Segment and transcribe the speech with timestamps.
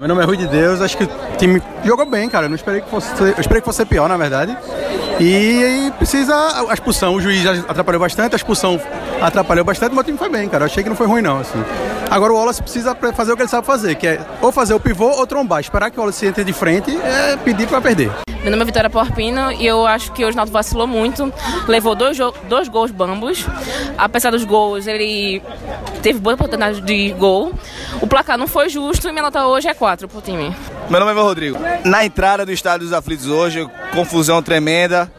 [0.00, 2.46] Meu nome é Rui de Deus, acho que o time jogou bem, cara.
[2.46, 4.56] Eu não esperei que fosse, eu esperei que fosse pior, na verdade.
[5.18, 6.32] E, e precisa
[6.70, 8.80] a expulsão, o juiz atrapalhou bastante, a expulsão
[9.20, 10.62] atrapalhou bastante, mas o time foi bem, cara.
[10.62, 11.58] Eu achei que não foi ruim não, assim.
[12.10, 14.80] Agora o Wallace precisa fazer o que ele sabe fazer, que é ou fazer o
[14.80, 15.60] pivô ou trombar.
[15.60, 18.10] Esperar que o Wallace entre de frente é pedir para perder.
[18.42, 21.32] Meu nome é Vitória Porpino e eu acho que o Osnaldo vacilou muito.
[21.66, 22.16] Levou dois,
[22.48, 23.44] dois gols bambos.
[23.98, 25.42] Apesar dos gols, ele
[26.02, 27.52] teve boa oportunidade de gol.
[28.00, 30.54] O placar não foi justo e minha nota hoje é 4 pro time.
[30.88, 31.58] Meu nome é Rodrigo.
[31.84, 35.10] Na entrada do Estádio dos Aflitos hoje, confusão tremenda,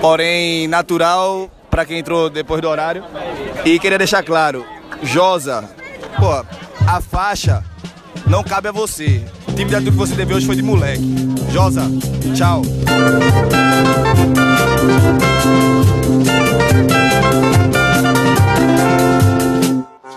[0.00, 3.04] porém natural para quem entrou depois do horário.
[3.64, 4.64] E queria deixar claro,
[5.02, 5.68] Josa,
[6.18, 6.44] pô,
[6.86, 7.64] a faixa
[8.26, 9.24] não cabe a você.
[9.48, 11.02] O time de atitude que você teve hoje foi de moleque.
[11.50, 11.82] Josa,
[12.34, 12.62] tchau.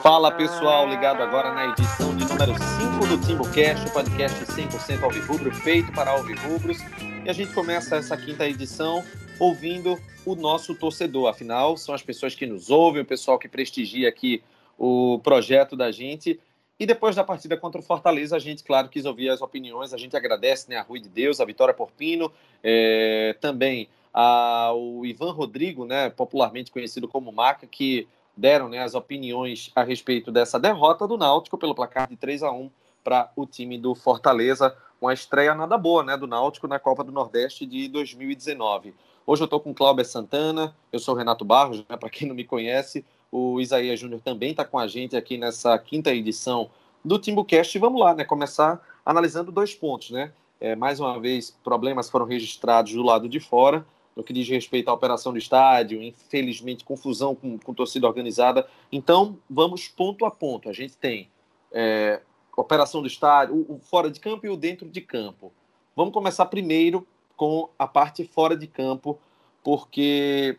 [0.02, 5.54] Fala pessoal, ligado agora na edição de número 5 do TimbuCast, o podcast 100% Alvirrubro,
[5.54, 6.78] feito para Alvirrubros.
[7.26, 9.04] E a gente começa essa quinta edição
[9.40, 11.30] ouvindo o nosso torcedor.
[11.30, 14.42] Afinal, são as pessoas que nos ouvem, o pessoal que prestigia aqui
[14.78, 16.40] o projeto da gente.
[16.80, 19.94] E depois da partida contra o Fortaleza, a gente, claro, quis ouvir as opiniões.
[19.94, 22.32] A gente agradece né, a Rui de Deus, a Vitória Porpino,
[22.64, 29.72] é, também ao Ivan Rodrigo, né, popularmente conhecido como Maca, que deram né, as opiniões
[29.76, 32.70] a respeito dessa derrota do Náutico pelo placar de 3 a 1
[33.04, 34.76] para o time do Fortaleza.
[35.02, 38.94] Uma estreia nada boa né, do Náutico na Copa do Nordeste de 2019.
[39.26, 42.44] Hoje eu estou com Cláudio Santana, eu sou Renato Barros, né, para quem não me
[42.44, 46.70] conhece, o Isaías Júnior também está com a gente aqui nessa quinta edição
[47.04, 47.78] do Timbucast.
[47.78, 48.24] E vamos lá, né?
[48.24, 50.32] Começar analisando dois pontos, né?
[50.60, 54.90] É, mais uma vez, problemas foram registrados do lado de fora, no que diz respeito
[54.90, 58.68] à operação do estádio, infelizmente, confusão com, com torcida organizada.
[58.92, 60.68] Então, vamos ponto a ponto.
[60.68, 61.30] A gente tem
[61.72, 62.22] é,
[62.56, 65.54] operação do estádio, o, o fora de campo e o dentro de campo.
[65.96, 69.20] Vamos começar primeiro com a parte fora de campo,
[69.64, 70.58] porque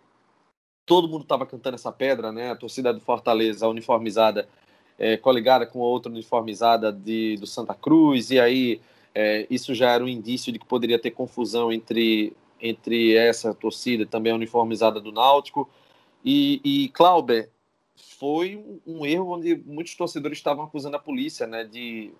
[0.89, 2.51] todo mundo estava cantando essa pedra, né?
[2.51, 4.49] A torcida do Fortaleza uniformizada,
[4.99, 8.81] é, coligada com outra uniformizada de, do Santa Cruz, e aí
[9.15, 14.07] é, isso já era um indício de que poderia ter confusão entre, entre essa torcida
[14.07, 15.69] também uniformizada do Náutico.
[16.25, 17.51] E, e Clauber,
[18.19, 21.65] foi um, um erro onde muitos torcedores estavam acusando a polícia, né?
[21.65, 22.11] De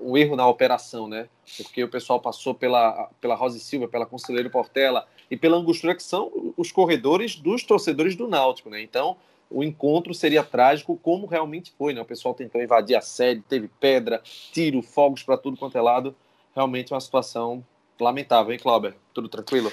[0.00, 1.28] um erro na operação, né?
[1.56, 5.94] Porque o pessoal passou pela, pela Rosa e Silva, pela Conselheiro Portela e pela Angostura,
[5.94, 8.80] que são os corredores dos torcedores do Náutico, né?
[8.80, 9.16] Então,
[9.50, 12.00] o encontro seria trágico, como realmente foi, né?
[12.00, 14.20] O pessoal tentou invadir a sede, teve pedra,
[14.52, 16.14] tiro, fogos para tudo quanto é lado.
[16.54, 17.64] Realmente uma situação
[18.00, 18.94] lamentável, hein, Clauber?
[19.14, 19.72] Tudo tranquilo?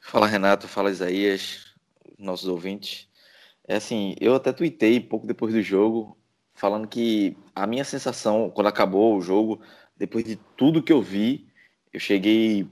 [0.00, 0.68] Fala, Renato.
[0.68, 1.74] Fala, Isaías,
[2.18, 3.08] nossos ouvintes.
[3.66, 6.16] É assim, eu até tuitei pouco depois do jogo,
[6.54, 9.60] falando que a minha sensação, quando acabou o jogo,
[9.96, 11.46] depois de tudo que eu vi,
[11.92, 12.66] eu cheguei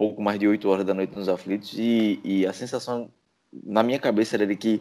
[0.00, 3.10] pouco mais de 8 horas da noite nos aflitos e, e a sensação
[3.52, 4.80] na minha cabeça era de que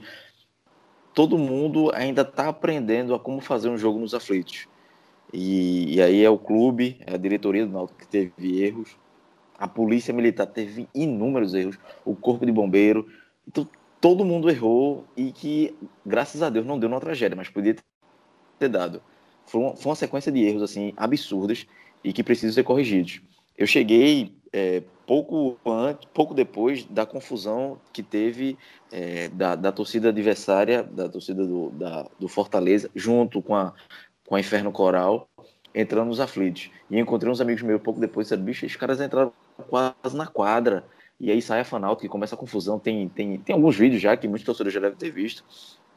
[1.13, 4.65] todo mundo ainda está aprendendo a como fazer um jogo nos aflitos.
[5.33, 8.95] E, e, aí é o clube, é a diretoria do Náutico que teve erros,
[9.57, 13.05] a polícia militar teve inúmeros erros, o corpo de bombeiro,
[13.45, 13.67] então
[13.99, 15.75] todo mundo errou e que,
[16.05, 17.75] graças a Deus, não deu uma tragédia, mas podia
[18.57, 19.01] ter dado.
[19.45, 21.67] Foi uma, foi uma sequência de erros assim absurdas
[22.05, 23.19] e que precisam ser corrigidos.
[23.59, 28.57] Eu cheguei é, pouco antes, pouco depois da confusão que teve
[28.89, 33.73] é, da, da, torcida adversária, da torcida do, da, do Fortaleza, junto com a,
[34.25, 35.27] com a Inferno Coral,
[35.75, 36.71] entrando nos aflitos.
[36.89, 39.33] E encontrei uns amigos meus pouco depois, disseram, bicho, os caras entraram
[39.67, 40.85] quase na quadra.
[41.19, 42.79] E aí sai a Fanalto, que começa a confusão.
[42.79, 45.43] Tem, tem, tem alguns vídeos já que muitos torcedores já devem ter visto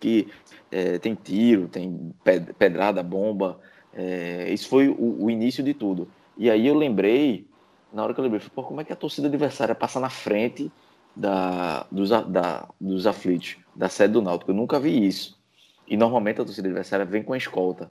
[0.03, 0.27] que
[0.69, 2.13] é, tem tiro, tem
[2.59, 3.61] pedrada, bomba.
[3.95, 6.09] É, isso foi o, o, início de tudo.
[6.37, 7.47] E aí eu lembrei,
[7.93, 10.71] na hora que eu lembrei, pô, como é que a torcida adversária passa na frente
[11.15, 14.51] da, dos, da, dos aflitos, da sede do Náutico?
[14.51, 15.39] Eu nunca vi isso.
[15.87, 17.91] E normalmente a torcida adversária vem com a escolta.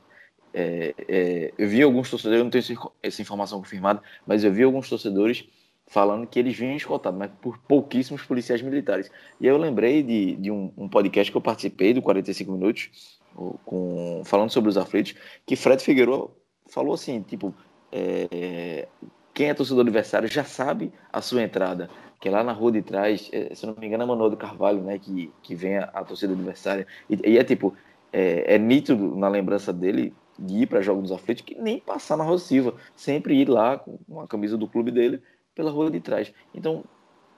[0.54, 4.64] É, é eu vi alguns torcedores, eu não tenho essa informação confirmada, mas eu vi
[4.64, 5.46] alguns torcedores
[5.88, 9.12] falando que eles vinham escoltados, mas por pouquíssimos policiais militares.
[9.40, 13.20] E eu lembrei de, de um, um, podcast que eu participei, do 45 Minutos,
[13.66, 15.16] com, falando sobre os aflitos,
[15.46, 16.32] que Fred Figueiredo
[16.68, 17.54] falou assim, tipo,
[17.92, 18.88] é,
[19.42, 21.90] quem é torcedor adversário já sabe a sua entrada,
[22.20, 24.38] que é lá na rua de trás, é, se não me engano é Manuel do
[24.38, 27.76] Carvalho, né, que, que vem a, a torcida adversária, e, e é tipo,
[28.14, 32.16] é, é, nítido na lembrança dele de ir para jogos dos aflitos, que nem passar
[32.18, 35.20] na Rosa Silva, sempre ir lá com a camisa do clube dele,
[35.56, 36.32] pela rua de trás.
[36.54, 36.84] Então,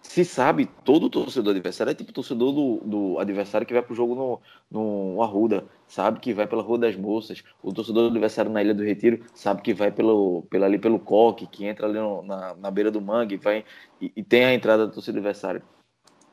[0.03, 4.13] se sabe, todo torcedor adversário é tipo torcedor do, do adversário que vai pro jogo
[4.13, 7.41] no, no Arruda, sabe que vai pela Rua das Moças.
[7.63, 10.99] O torcedor do adversário na Ilha do Retiro sabe que vai pelo, pela, ali pelo
[10.99, 13.63] Coque, que entra ali no, na, na beira do mangue vai,
[13.99, 15.63] e, e, tem a entrada do torcedor adversário.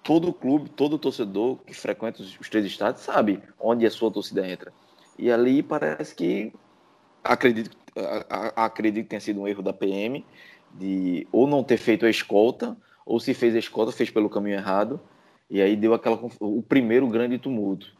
[0.03, 4.47] Todo clube, todo torcedor que frequenta os, os três estados sabe onde a sua torcida
[4.47, 4.73] entra.
[5.17, 6.53] E ali parece que
[7.23, 7.77] acredito,
[8.57, 10.25] acredito que tenha sido um erro da PM
[10.75, 14.57] de ou não ter feito a escolta ou se fez a escolta, fez pelo caminho
[14.57, 15.01] errado,
[15.49, 17.93] e aí deu aquela o primeiro grande tumulto.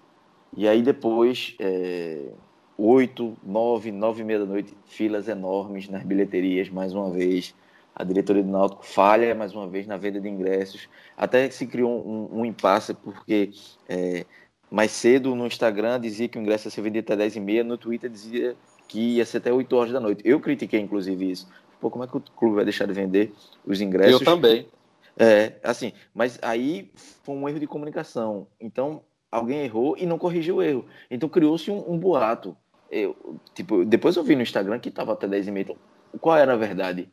[0.57, 2.31] E aí depois, é,
[2.77, 7.55] oito, nove, nove e meia da noite, filas enormes nas bilheterias, mais uma vez.
[7.95, 10.89] A diretoria do Náutico falha mais uma vez na venda de ingressos.
[11.17, 13.51] Até que se criou um, um impasse, porque
[13.89, 14.25] é,
[14.71, 17.65] mais cedo no Instagram dizia que o ingresso ia ser vendido até 10 e meia,
[17.65, 18.57] no Twitter dizia
[18.89, 20.23] que ia ser até 8 horas da noite.
[20.25, 21.49] Eu critiquei, inclusive, isso.
[21.81, 23.33] Pô, como é que o clube vai deixar de vender
[23.67, 24.21] os ingressos?
[24.21, 24.67] Eu também.
[25.23, 28.47] É, assim, mas aí foi um erro de comunicação.
[28.59, 30.87] Então, alguém errou e não corrigiu o erro.
[31.11, 32.57] Então, criou-se um, um, boato.
[32.91, 35.63] Eu, tipo, depois eu vi no Instagram que estava até 10 e meia.
[35.65, 35.77] Então,
[36.23, 37.07] qual era a verdade?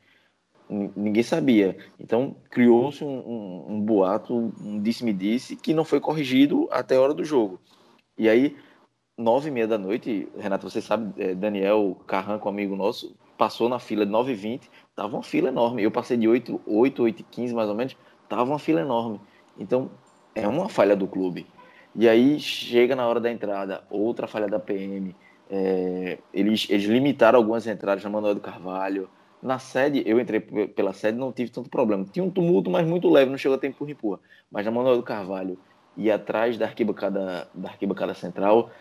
[0.69, 1.77] Ninguém sabia.
[1.99, 7.13] Então, criou-se um, um, um, boato, um disse-me-disse, que não foi corrigido até a hora
[7.13, 7.59] do jogo.
[8.17, 8.55] E aí,
[9.17, 13.79] nove e meia da noite, Renato, você sabe, é, Daniel Carranco, amigo nosso, passou na
[13.79, 15.83] fila de 9 e 20 Tava uma fila enorme.
[15.83, 17.95] Eu passei de 8, 8, 8 15 mais ou menos,
[18.27, 19.21] tava uma fila enorme.
[19.59, 19.91] Então,
[20.33, 21.45] é uma falha do clube.
[21.93, 25.15] E aí chega na hora da entrada, outra falha da PM.
[25.51, 29.07] É, eles, eles limitaram algumas entradas na Manuel do Carvalho.
[29.39, 32.03] Na sede, eu entrei pela sede não tive tanto problema.
[32.11, 34.19] Tinha um tumulto, mas muito leve, não chegou a tempo empurra.
[34.51, 35.59] Mas na Manuel do Carvalho
[35.95, 38.71] e atrás da arquibancada, da arquibancada central,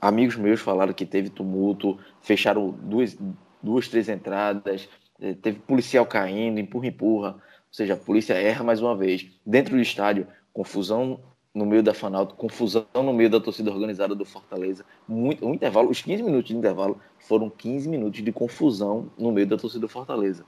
[0.00, 3.16] amigos meus falaram que teve tumulto, fecharam duas,
[3.62, 4.88] duas três entradas,
[5.20, 7.28] é, teve policial caindo, empurra, empurra.
[7.30, 9.26] Ou seja, a polícia erra mais uma vez.
[9.46, 11.20] Dentro do estádio, confusão
[11.54, 14.84] no meio da Fanalto, confusão no meio da torcida organizada do Fortaleza.
[15.06, 19.46] Muito, um intervalo, os 15 minutos de intervalo foram 15 minutos de confusão no meio
[19.46, 20.44] da torcida do Fortaleza.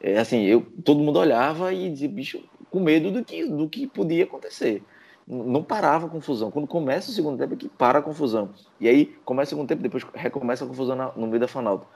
[0.00, 3.86] É, assim, eu, todo mundo olhava e dizia, bicho, com medo do que, do que
[3.86, 4.82] podia acontecer.
[5.26, 6.50] Não parava a confusão.
[6.50, 8.50] Quando começa o segundo tempo é que para a confusão.
[8.78, 11.86] E aí começa o segundo tempo, depois recomeça a confusão na, no meio da Fanalto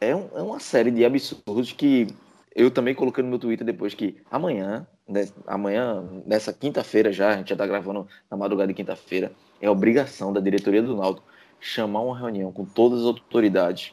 [0.00, 2.06] é, um, é uma série de absurdos que
[2.54, 7.36] eu também coloquei no meu Twitter depois que amanhã, né, amanhã, nessa quinta-feira já, a
[7.36, 11.26] gente já está gravando na madrugada de quinta-feira, é obrigação da diretoria do Náutico
[11.60, 13.92] chamar uma reunião com todas as autoridades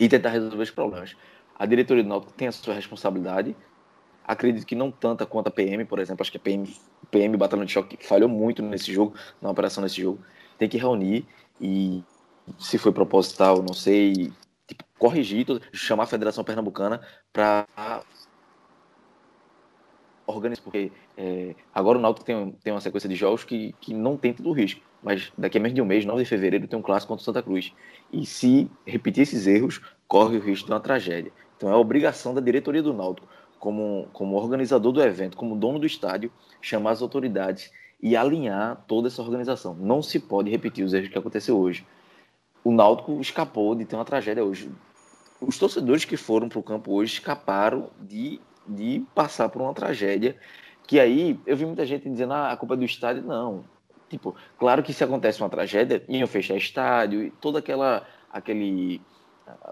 [0.00, 1.14] e tentar resolver os problemas.
[1.56, 3.54] A diretoria do Náutico tem a sua responsabilidade,
[4.24, 6.66] acredito que não tanta quanto a PM, por exemplo, acho que a PM,
[7.10, 10.18] PM Batalhão de Choque falhou muito nesse jogo, na operação nesse jogo,
[10.58, 11.26] tem que reunir
[11.60, 12.02] e
[12.58, 14.32] se foi proposital, não sei,
[14.66, 17.00] tipo, corrigir, chamar a Federação Pernambucana
[17.32, 17.66] para
[20.26, 24.16] organizar, porque é, agora o Náutico tem, tem uma sequência de jogos que, que não
[24.16, 26.78] tem todo o risco, mas daqui a menos de um mês, 9 de fevereiro, tem
[26.78, 27.72] um clássico contra o Santa Cruz.
[28.12, 31.32] E se repetir esses erros, corre o risco de uma tragédia.
[31.56, 33.28] Então é obrigação da diretoria do Náutico,
[33.58, 37.70] como, como organizador do evento, como dono do estádio, chamar as autoridades
[38.02, 39.74] e alinhar toda essa organização.
[39.74, 41.86] Não se pode repetir os erros que aconteceu hoje
[42.64, 44.70] o Náutico escapou de ter uma tragédia hoje.
[45.40, 50.34] Os torcedores que foram para o campo hoje escaparam de, de passar por uma tragédia.
[50.86, 53.22] Que aí eu vi muita gente dizendo ah, a culpa é do estádio.
[53.22, 53.64] Não.
[54.08, 58.06] Tipo, claro que se acontece uma tragédia, iam fechar estádio e toda aquela.
[58.30, 59.00] aquele.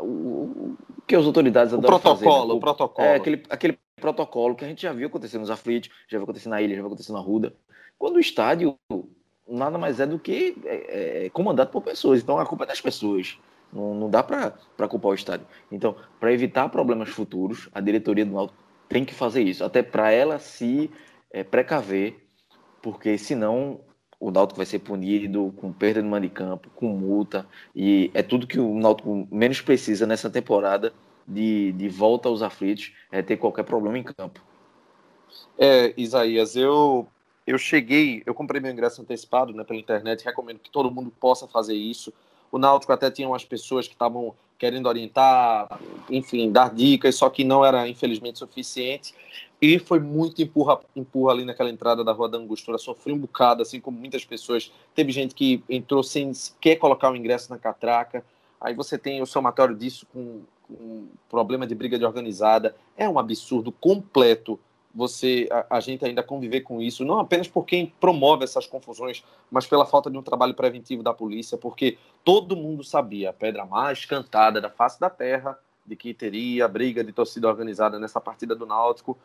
[0.00, 2.52] O, o que as autoridades o protocolo, fazer, né?
[2.52, 3.08] o, o protocolo.
[3.08, 6.48] É, aquele, aquele protocolo que a gente já viu acontecer nos aflitos, já viu acontecer
[6.50, 7.54] na ilha, já viu acontecer na Ruda.
[7.98, 8.76] Quando o estádio
[9.48, 12.20] nada mais é do que é, é, comandado por pessoas.
[12.22, 13.38] Então a culpa é das pessoas.
[13.72, 15.46] Não, não dá para culpar o estádio.
[15.70, 20.10] Então, para evitar problemas futuros, a diretoria do Náutico tem que fazer isso, até para
[20.10, 20.90] ela se
[21.30, 22.26] é, precaver,
[22.82, 23.80] porque senão
[24.20, 28.22] o Náutico vai ser punido com perda de mando de campo, com multa, e é
[28.22, 30.92] tudo que o Náutico menos precisa nessa temporada
[31.26, 34.40] de, de volta aos aflitos, é ter qualquer problema em campo.
[35.58, 37.08] É, Isaías, eu
[37.46, 41.46] eu cheguei, eu comprei meu ingresso antecipado né, pela internet, recomendo que todo mundo possa
[41.48, 42.12] fazer isso.
[42.50, 47.42] O Náutico até tinha umas pessoas que estavam querendo orientar, enfim, dar dicas, só que
[47.42, 49.12] não era, infelizmente, suficiente.
[49.60, 52.78] E foi muito empurra, empurra ali naquela entrada da Rua da Angostura.
[52.78, 54.72] Sofri um bocado, assim como muitas pessoas.
[54.94, 58.24] Teve gente que entrou sem sequer colocar o ingresso na catraca.
[58.60, 62.74] Aí você tem o somatório disso com, com problema de briga de organizada.
[62.96, 64.60] É um absurdo completo
[64.94, 69.24] você a, a, gente ainda conviver com isso, não apenas por quem promove essas confusões,
[69.50, 73.64] mas pela falta de um trabalho preventivo da polícia, porque todo mundo sabia a pedra
[73.64, 78.54] mais cantada da face da terra de que teria briga de torcida organizada nessa partida
[78.54, 79.18] do Náutico.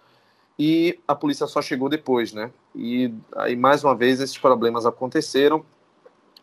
[0.58, 2.52] e a polícia só chegou depois, né?
[2.74, 5.64] E aí, mais uma vez, esses problemas aconteceram.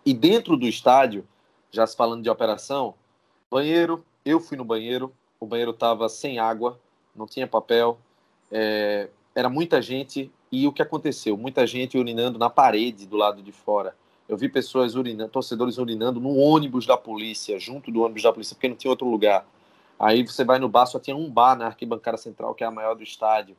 [0.06, 1.26] E dentro do estádio,
[1.72, 2.94] já se falando de operação,
[3.50, 6.78] banheiro, eu fui no banheiro, o banheiro estava sem água,
[7.14, 7.98] não tinha papel,
[8.54, 10.30] é, era muita gente.
[10.50, 11.36] E o que aconteceu?
[11.36, 13.94] Muita gente urinando na parede do lado de fora.
[14.28, 18.54] Eu vi pessoas urinando, torcedores urinando no ônibus da polícia, junto do ônibus da polícia,
[18.54, 19.44] porque não tinha outro lugar.
[19.98, 22.70] Aí você vai no bar, só tinha um bar na arquibancada central, que é a
[22.70, 23.56] maior do estádio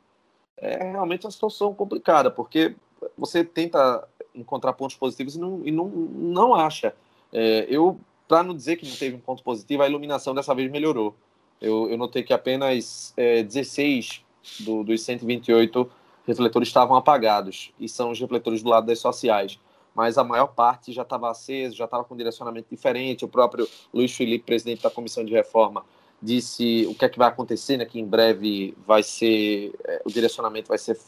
[0.56, 2.74] é realmente uma situação complicada, porque
[3.16, 6.94] você tenta encontrar pontos positivos e não, e não, não acha.
[7.32, 10.70] É, eu, para não dizer que não teve um ponto positivo, a iluminação dessa vez
[10.70, 11.14] melhorou.
[11.60, 14.24] Eu, eu notei que apenas é, 16
[14.60, 15.90] do, dos 128
[16.26, 19.58] refletores estavam apagados, e são os refletores do lado das sociais.
[19.94, 23.24] Mas a maior parte já estava aceso, já estava com direcionamento diferente.
[23.24, 25.84] O próprio Luiz Felipe, presidente da comissão de reforma,
[26.20, 30.10] disse o que é que vai acontecer, né, que em breve vai ser é, o
[30.10, 30.98] direcionamento vai ser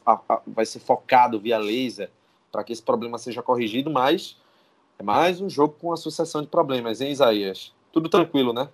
[0.47, 2.11] vai ser focado via laser
[2.53, 4.37] para que esse problema seja corrigido, mas
[4.99, 7.73] é mais um jogo com uma sucessão de problemas, hein, Isaías?
[7.93, 8.69] Tudo tranquilo, né?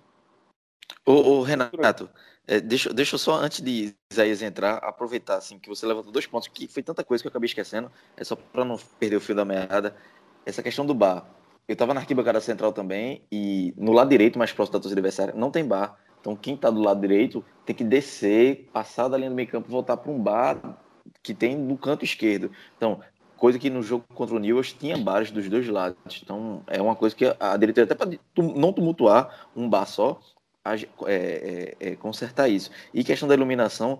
[1.05, 2.09] Ô Renato,
[2.47, 6.27] é, deixa, deixa eu só, antes de Isaías entrar, aproveitar, assim, que você levantou dois
[6.27, 9.21] pontos, que foi tanta coisa que eu acabei esquecendo, é só para não perder o
[9.21, 9.95] fio da meada,
[10.45, 11.25] essa questão do bar.
[11.67, 15.33] Eu estava na arquibancada central também, e no lado direito, mais próximo da torcida adversária,
[15.35, 15.97] não tem bar.
[16.21, 19.69] Então, quem está do lado direito tem que descer, passar da linha do meio campo,
[19.69, 20.79] voltar para um bar
[21.21, 22.51] que tem no canto esquerdo.
[22.77, 22.99] Então,
[23.37, 26.21] coisa que no jogo contra o Newell's tinha bares dos dois lados.
[26.23, 30.19] Então, é uma coisa que a diretoria, até para não tumultuar um bar só,
[30.65, 32.71] é, é, é, consertar isso.
[32.93, 33.99] E questão da iluminação,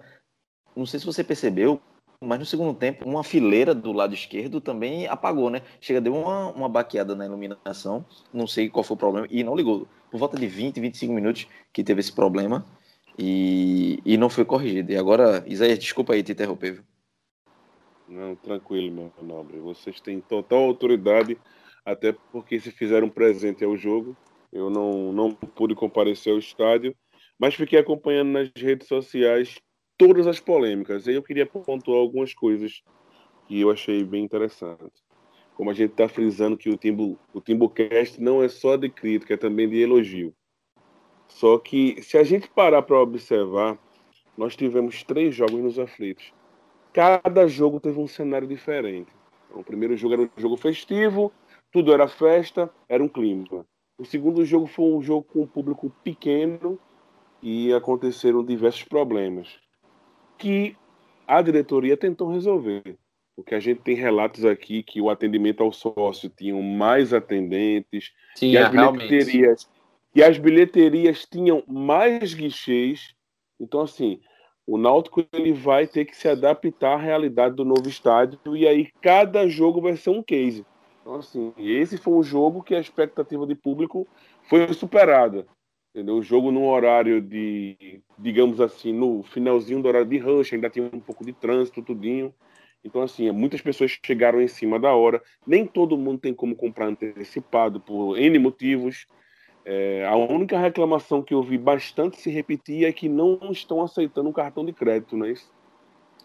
[0.75, 1.79] não sei se você percebeu,
[2.19, 5.61] mas no segundo tempo, uma fileira do lado esquerdo também apagou, né?
[5.79, 9.55] Chega, deu uma, uma baqueada na iluminação, não sei qual foi o problema, e não
[9.55, 9.87] ligou.
[10.09, 12.65] Por volta de 20, 25 minutos que teve esse problema
[13.17, 14.91] e, e não foi corrigido.
[14.91, 16.73] E agora, Isaías, desculpa aí te interromper.
[16.73, 16.83] Viu?
[18.07, 19.59] Não, tranquilo, meu nobre.
[19.59, 21.37] Vocês têm total autoridade,
[21.83, 24.15] até porque se fizeram presente ao jogo.
[24.55, 26.95] Eu não, não pude comparecer ao estádio,
[27.37, 29.59] mas fiquei acompanhando nas redes sociais
[29.97, 31.07] todas as polêmicas.
[31.07, 32.81] E eu queria pontuar algumas coisas
[33.47, 35.03] que eu achei bem interessantes.
[35.55, 39.33] Como a gente está frisando que o Timbu, o Timbucast não é só de crítica,
[39.33, 40.33] é também de elogio.
[41.27, 43.77] Só que, se a gente parar para observar,
[44.37, 46.33] nós tivemos três jogos nos aflitos.
[46.93, 49.11] Cada jogo teve um cenário diferente.
[49.49, 51.29] Então, o primeiro jogo era um jogo festivo,
[51.73, 53.65] tudo era festa, era um clima.
[53.97, 56.77] O segundo jogo foi um jogo com um público pequeno
[57.41, 59.59] e aconteceram diversos problemas
[60.37, 60.75] que
[61.27, 62.97] a diretoria tentou resolver.
[63.35, 68.51] Porque a gente tem relatos aqui que o atendimento ao sócio tinham mais atendentes, Sim,
[68.51, 69.69] e as bilheterias
[70.15, 73.13] e as bilheterias tinham mais guichês.
[73.59, 74.21] Então, assim,
[74.65, 78.89] o Náutico ele vai ter que se adaptar à realidade do novo estádio e aí
[79.01, 80.65] cada jogo vai ser um case.
[81.05, 84.07] Então, assim, esse foi um jogo que a expectativa de público
[84.49, 85.45] foi superada.
[85.93, 86.15] Entendeu?
[86.15, 90.89] O jogo num horário de, digamos assim, no finalzinho do horário de rush, ainda tinha
[90.91, 92.33] um pouco de trânsito, tudinho.
[92.83, 95.21] Então, assim, muitas pessoas chegaram em cima da hora.
[95.45, 99.05] Nem todo mundo tem como comprar antecipado por N motivos.
[99.63, 104.27] É, a única reclamação que eu vi bastante se repetir é que não estão aceitando
[104.27, 105.54] um cartão de crédito, não é isso?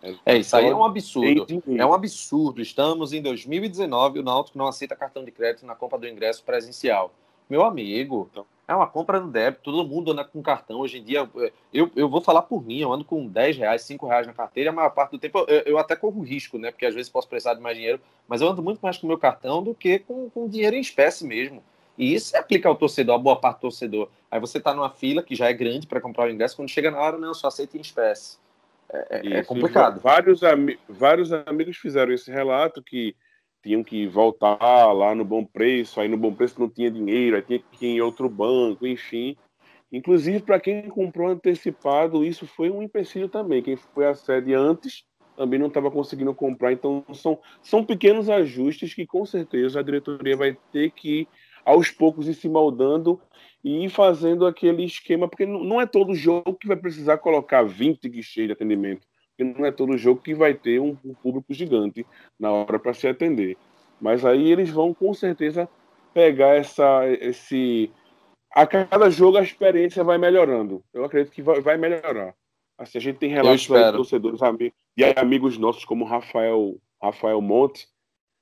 [0.03, 1.47] É, é isso aí é um absurdo.
[1.77, 2.61] É um absurdo.
[2.61, 6.43] Estamos em 2019 e o Náutico não aceita cartão de crédito na compra do ingresso
[6.43, 7.13] presencial.
[7.49, 10.79] Meu amigo, então, é uma compra no débito, todo mundo anda com cartão.
[10.79, 11.29] Hoje em dia,
[11.75, 14.71] eu, eu vou falar por mim, eu ando com 10 reais, 5 reais na carteira,
[14.71, 16.71] a maior parte do tempo eu, eu até corro risco, né?
[16.71, 19.09] Porque às vezes posso precisar de mais dinheiro, mas eu ando muito mais com o
[19.09, 21.61] meu cartão do que com, com dinheiro em espécie mesmo.
[21.99, 24.09] E isso se aplica ao torcedor, a boa parte do torcedor.
[24.31, 26.93] Aí você está numa fila que já é grande para comprar o ingresso, quando chega
[26.93, 28.39] na hora, não, só aceita em espécie.
[28.93, 30.01] É, é, é complicado.
[30.01, 30.41] Vários,
[30.89, 33.15] vários amigos fizeram esse relato que
[33.63, 37.43] tinham que voltar lá no bom preço, aí no bom preço não tinha dinheiro, aí
[37.43, 39.37] tinha que ir em outro banco, enfim.
[39.93, 43.63] Inclusive, para quem comprou antecipado, isso foi um empecilho também.
[43.63, 45.05] Quem foi à sede antes
[45.37, 46.73] também não estava conseguindo comprar.
[46.73, 51.27] Então, são, são pequenos ajustes que, com certeza, a diretoria vai ter que,
[51.65, 53.21] aos poucos, ir se moldando
[53.63, 58.09] e ir fazendo aquele esquema, porque não é todo jogo que vai precisar colocar 20
[58.09, 59.07] guichês de atendimento
[59.41, 62.07] porque não é todo jogo que vai ter um, um público gigante
[62.39, 63.57] na hora para se atender.
[64.01, 65.69] Mas aí eles vão com certeza
[66.13, 67.91] pegar essa, esse.
[68.55, 70.83] A cada jogo a experiência vai melhorando.
[70.93, 72.35] Eu acredito que vai, vai melhorar.
[72.77, 74.41] Assim, a gente tem relatos de torcedores
[74.97, 77.87] e amigos nossos, como Rafael, Rafael Monte,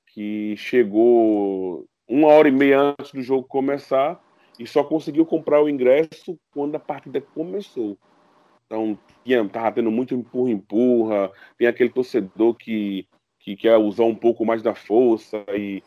[0.07, 4.19] que chegou uma hora e meia antes do jogo começar
[4.59, 7.97] e só conseguiu comprar o ingresso quando a partida começou.
[8.65, 13.07] Então, tinha, tava tendo muito empurra-empurra, tem aquele torcedor que,
[13.39, 15.81] que quer usar um pouco mais da força e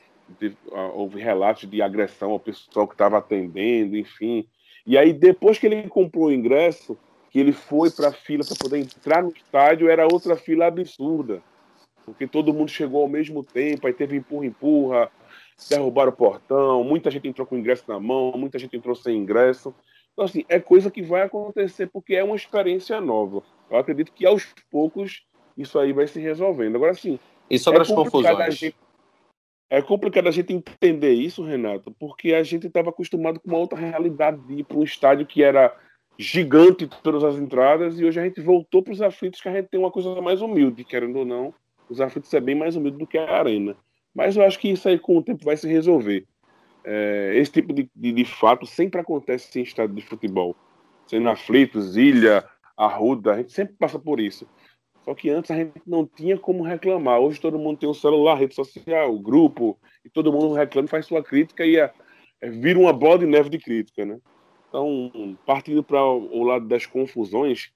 [0.94, 4.46] houve relatos de agressão ao pessoal que estava atendendo, enfim.
[4.86, 6.98] E aí, depois que ele comprou o ingresso,
[7.30, 11.42] que ele foi para a fila para poder entrar no estádio, era outra fila absurda.
[12.04, 15.10] Porque todo mundo chegou ao mesmo tempo, aí teve empurra-empurra,
[15.68, 19.74] derrubaram o portão, muita gente entrou com ingresso na mão, muita gente entrou sem ingresso.
[20.12, 23.42] Então, assim, é coisa que vai acontecer porque é uma experiência nova.
[23.70, 25.24] Eu acredito que aos poucos
[25.56, 26.76] isso aí vai se resolvendo.
[26.76, 27.18] Agora, sim.
[27.48, 28.54] E sobre é as confusões?
[28.54, 28.76] Gente,
[29.70, 33.78] é complicado a gente entender isso, Renato, porque a gente estava acostumado com uma outra
[33.78, 35.74] realidade de ir para um estádio que era
[36.18, 39.68] gigante todas as entradas e hoje a gente voltou para os aflitos que a gente
[39.68, 41.54] tem uma coisa mais humilde, querendo ou não.
[41.88, 43.76] Os aflitos é bem mais humilde do que a arena.
[44.14, 46.26] Mas eu acho que isso aí com o tempo vai se resolver.
[46.84, 50.56] É, esse tipo de, de, de, fato sempre acontece em estádio de futebol.
[51.06, 52.44] Sendo aflitos, ilha,
[52.76, 54.46] arruda, a gente sempre passa por isso.
[55.04, 57.20] Só que antes a gente não tinha como reclamar.
[57.20, 61.22] Hoje todo mundo tem um celular, rede social, grupo, e todo mundo reclama, faz sua
[61.22, 61.92] crítica e é,
[62.40, 64.18] é, vira uma bola de neve de crítica, né?
[64.68, 67.72] Então, partindo para o lado das confusões,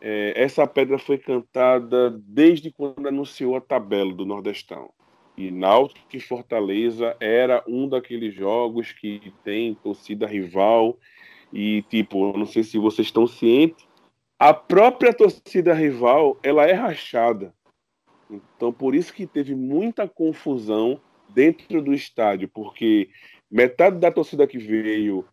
[0.00, 4.90] é, essa pedra foi cantada desde quando anunciou a tabela do Nordestão.
[5.46, 10.96] E Náutico e Fortaleza era um daqueles jogos que tem torcida rival
[11.52, 13.86] e tipo, não sei se vocês estão cientes,
[14.38, 17.52] a própria torcida rival, ela é rachada.
[18.30, 23.10] Então, por isso que teve muita confusão dentro do estádio, porque
[23.50, 25.24] metade da torcida que veio,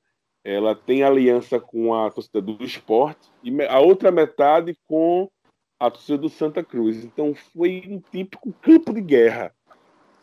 [0.44, 5.30] ela tem aliança com a torcida do esporte e a outra metade com
[5.80, 7.04] a torcida do Santa Cruz.
[7.04, 9.54] Então, foi um típico campo de guerra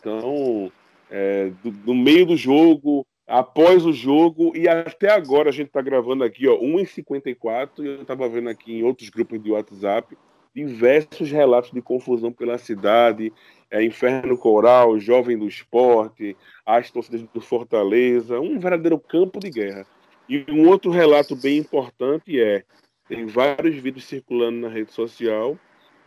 [0.06, 0.70] então,
[1.10, 6.22] é, do, meio do jogo, após o jogo e até agora a gente está gravando
[6.22, 10.16] aqui, ó, 1h54 e eu estava vendo aqui em outros grupos de WhatsApp
[10.54, 13.30] diversos relatos de confusão pela cidade,
[13.70, 16.34] é, Inferno Coral, Jovem do Esporte,
[16.64, 19.84] as torcidas do Fortaleza, um verdadeiro campo de guerra.
[20.26, 22.64] E um outro relato bem importante é,
[23.06, 25.58] tem vários vídeos circulando na rede social,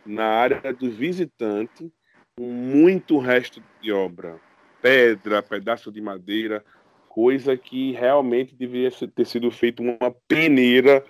[0.04, 1.92] na área do visitante,
[2.38, 4.38] muito resto de obra.
[4.82, 6.64] Pedra, pedaço de madeira,
[7.08, 11.04] coisa que realmente deveria ter sido feita uma peneira,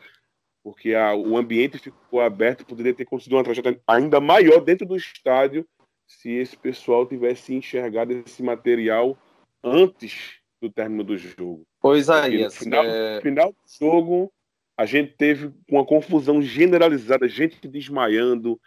[0.63, 4.97] porque a, o ambiente ficou aberto, poderia ter conseguido uma tragédia ainda maior dentro do
[4.97, 5.67] estádio
[6.07, 9.17] se esse pessoal tivesse enxergado esse material
[9.63, 11.65] antes do término do jogo.
[11.81, 13.17] Pois aí, no final, é...
[13.17, 14.33] no final do jogo,
[14.77, 18.61] a gente teve uma confusão generalizada, gente desmaiando,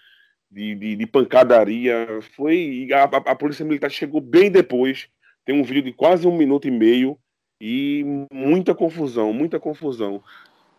[0.54, 2.20] de, de, de pancadaria.
[2.36, 5.10] Foi a, a, polícia militar chegou bem depois.
[5.44, 7.18] Tem um vídeo de quase um minuto e meio
[7.60, 10.24] e muita confusão, muita confusão.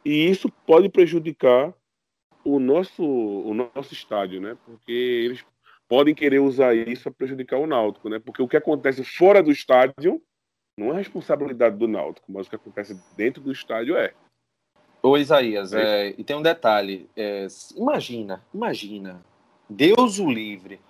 [0.04, 1.74] E isso pode prejudicar
[2.44, 4.56] o nosso, o nosso estádio, né?
[4.64, 5.44] Porque eles
[5.88, 8.18] podem querer usar isso para prejudicar o Náutico, né?
[8.18, 10.22] Porque o que acontece fora do estádio
[10.78, 14.12] não é responsabilidade do Náutico, mas o que acontece dentro do estádio é.
[15.02, 17.08] Ô Isaías, é, e tem um detalhe.
[17.14, 19.22] É, imagina, imagina
[19.68, 20.80] Deus o livre.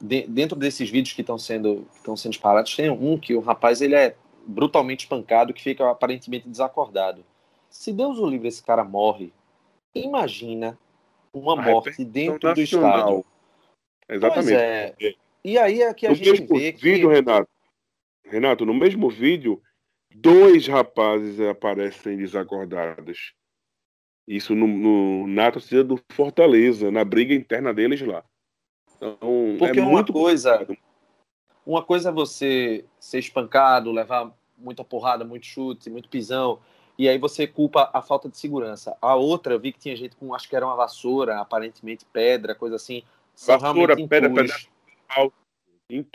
[0.00, 3.80] De, dentro desses vídeos que estão sendo, estão sendo disparados, tem um que o rapaz
[3.80, 7.24] ele é brutalmente espancado, que fica aparentemente desacordado.
[7.70, 9.32] Se Deus o livre, esse cara morre,
[9.94, 10.76] imagina
[11.32, 12.54] uma a morte dentro nacional.
[12.54, 13.24] do estádio.
[14.08, 14.54] Exatamente.
[14.54, 15.14] É.
[15.44, 17.14] E aí é que a no gente vê vídeo, que...
[17.14, 17.48] Renato,
[18.24, 19.62] Renato, no mesmo vídeo,
[20.14, 23.34] dois rapazes aparecem desacordados.
[24.32, 28.24] Isso no, no, na torcida do Fortaleza, na briga interna deles lá.
[28.96, 29.18] Então,
[29.58, 30.58] Porque é uma coisa.
[30.58, 30.78] Complicado.
[31.66, 36.58] Uma coisa é você ser espancado, levar muita porrada, muito chute, muito pisão,
[36.98, 38.96] e aí você culpa a falta de segurança.
[39.00, 42.54] A outra, eu vi que tinha gente com, acho que era uma vassoura, aparentemente pedra,
[42.54, 43.02] coisa assim.
[43.46, 44.56] Vassoura, pedra, pedra.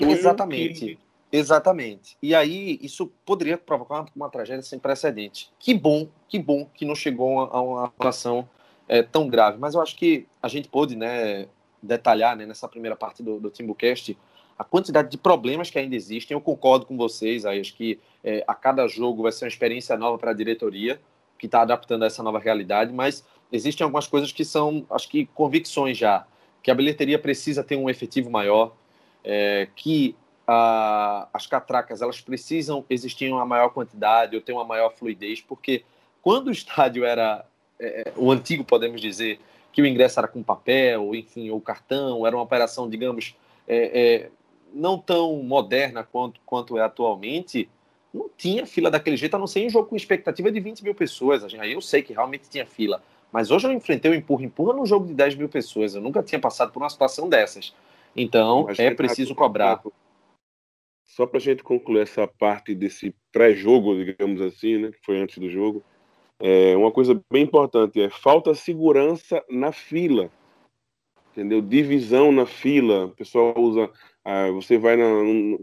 [0.01, 0.95] Exatamente.
[0.95, 2.17] Que Exatamente.
[2.21, 5.51] E aí isso poderia provocar uma, uma, tragédia sem precedente.
[5.59, 8.47] Que bom, que bom que não chegou a, a uma situação
[8.87, 9.57] é, tão grave.
[9.57, 11.47] Mas eu acho que a gente pôde né,
[11.83, 14.17] detalhar né, nessa primeira parte do, do Timbucast
[14.57, 16.33] a quantidade de problemas que ainda existem.
[16.33, 19.95] Eu concordo com vocês, aí, acho que é, a cada jogo vai ser uma experiência
[19.95, 20.99] nova para a diretoria,
[21.37, 25.27] que está adaptando a essa nova realidade, mas existem algumas coisas que são, acho que,
[25.27, 26.25] convicções já.
[26.63, 28.75] Que a bilheteria precisa ter um efetivo maior,
[29.23, 30.15] é, que
[30.47, 35.41] a, as catracas elas precisam existir em uma maior quantidade ou ter uma maior fluidez,
[35.41, 35.83] porque
[36.21, 37.45] quando o estádio era
[37.79, 39.39] é, o antigo, podemos dizer,
[39.71, 43.35] que o ingresso era com papel, enfim, ou cartão, era uma operação, digamos,
[43.67, 44.29] é, é,
[44.73, 47.69] não tão moderna quanto, quanto é atualmente,
[48.13, 50.81] não tinha fila daquele jeito, a não ser em um jogo com expectativa de 20
[50.81, 51.43] mil pessoas.
[51.53, 55.05] Aí eu sei que realmente tinha fila, Mas hoje eu enfrentei o empurra-empurra num jogo
[55.05, 55.93] de 10 mil pessoas.
[55.93, 57.73] Eu nunca tinha passado por uma situação dessas.
[58.15, 59.81] Então, Mas, é preciso cobrar.
[61.17, 65.39] Só para a gente concluir essa parte desse pré-jogo, digamos assim, né, que foi antes
[65.39, 65.83] do jogo,
[66.39, 70.29] é, uma coisa bem importante é falta segurança na fila,
[71.31, 71.59] entendeu?
[71.59, 73.05] Divisão na fila.
[73.05, 73.89] O pessoal usa,
[74.23, 75.05] ah, você vai na,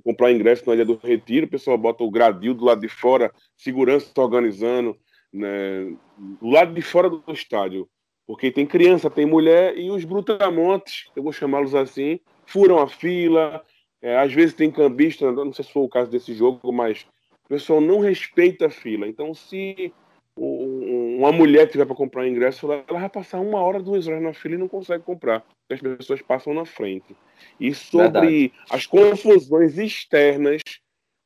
[0.03, 3.33] comprar ingresso na ilha do Retiro, o pessoal bota o gradil do lado de fora,
[3.57, 4.99] segurança está organizando,
[5.33, 7.89] né, do lado de fora do estádio,
[8.27, 13.65] porque tem criança, tem mulher e os brutamontes, eu vou chamá-los assim, furam a fila.
[14.05, 17.07] É, às vezes tem cambista, não sei se foi o caso desse jogo, mas
[17.47, 19.09] o pessoal não respeita a fila.
[19.09, 19.95] Então, se
[20.37, 24.35] uma mulher tiver para comprar um ingresso, ela vai passar uma hora, duas horas na
[24.35, 25.43] fila e não consegue comprar.
[25.71, 27.17] As pessoas passam na frente.
[27.59, 28.53] E sobre Verdade.
[28.69, 30.61] as confusões externas,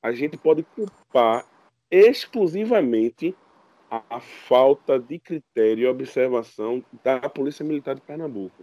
[0.00, 1.44] a gente pode culpar
[1.90, 3.34] exclusivamente
[3.90, 8.62] a, a, falta de critério e observação da Polícia Militar de Pernambuco.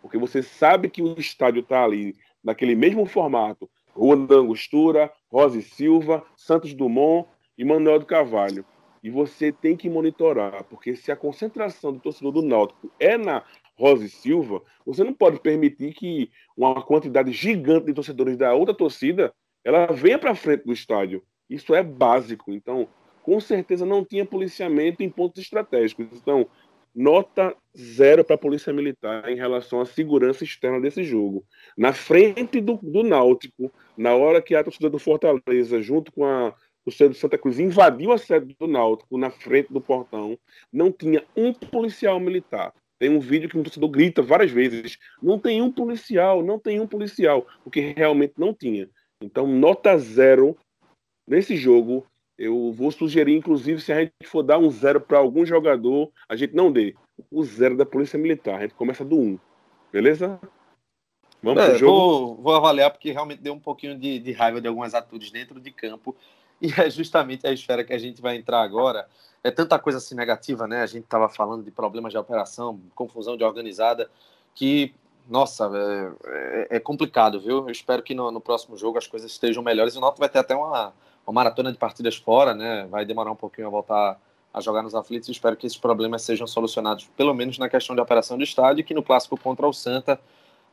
[0.00, 5.58] Porque você sabe que o estádio está ali, naquele mesmo formato, Rua da Angostura, Rosa
[5.58, 8.64] e Silva, Santos Dumont e Manuel do Carvalho.
[9.02, 13.42] E você tem que monitorar, porque se a concentração do torcedor do Náutico é na
[13.74, 18.74] Rosa e Silva, você não pode permitir que uma quantidade gigante de torcedores da outra
[18.74, 19.32] torcida
[19.64, 21.22] ela venha para frente do estádio.
[21.48, 22.52] Isso é básico.
[22.52, 22.88] Então,
[23.22, 26.06] com certeza não tinha policiamento em pontos estratégicos.
[26.12, 26.46] Então,
[26.94, 31.44] nota zero para a Polícia Militar em relação à segurança externa desse jogo.
[31.76, 36.54] Na frente do, do Náutico, na hora que a torcida do Fortaleza, junto com a
[36.84, 40.38] o Centro de Santa Cruz invadiu a sede do Náutico na frente do portão,
[40.72, 42.72] não tinha um policial militar.
[42.98, 46.80] Tem um vídeo que um torcedor grita várias vezes: não tem um policial, não tem
[46.80, 48.88] um policial, o que realmente não tinha.
[49.22, 50.56] Então, nota zero
[51.26, 52.06] nesse jogo.
[52.40, 56.34] Eu vou sugerir, inclusive, se a gente for dar um zero para algum jogador, a
[56.34, 56.94] gente não dê
[57.30, 58.56] o zero da Polícia Militar.
[58.56, 59.38] A gente começa do um.
[59.92, 60.40] Beleza?
[61.42, 61.92] Vamos é, pro jogo?
[61.98, 65.60] Vou, vou, avaliar porque realmente deu um pouquinho de, de raiva de algumas atitudes dentro
[65.60, 66.16] de campo
[66.62, 69.06] e é justamente a esfera que a gente vai entrar agora.
[69.44, 70.80] É tanta coisa assim negativa, né?
[70.80, 74.10] A gente estava falando de problemas de operação, confusão de organizada,
[74.54, 74.94] que,
[75.28, 77.58] nossa, é, é, é complicado, viu?
[77.58, 79.94] Eu espero que no, no, próximo jogo as coisas estejam melhores.
[79.94, 80.94] O Náutico vai ter até uma,
[81.30, 82.86] uma maratona de partidas fora, né?
[82.90, 84.20] Vai demorar um pouquinho a voltar
[84.52, 85.28] a jogar nos aflitos.
[85.28, 88.84] Espero que esses problemas sejam solucionados, pelo menos na questão de operação do estádio, e
[88.84, 90.20] que no clássico contra o Santa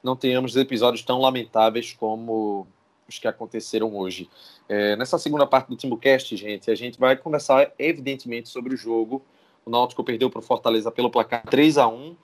[0.02, 2.66] não tenhamos episódios tão lamentáveis como
[3.08, 4.28] os que aconteceram hoje.
[4.68, 9.24] É, nessa segunda parte do Timbucast, gente, a gente vai conversar evidentemente sobre o jogo.
[9.64, 12.16] O Náutico perdeu para o Fortaleza pelo placar 3 a 1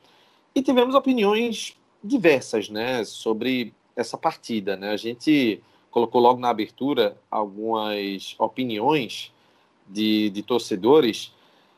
[0.56, 4.90] e tivemos opiniões diversas, né, sobre essa partida, né?
[4.90, 5.62] A gente
[5.94, 9.32] colocou logo na abertura algumas opiniões
[9.88, 11.32] de, de torcedores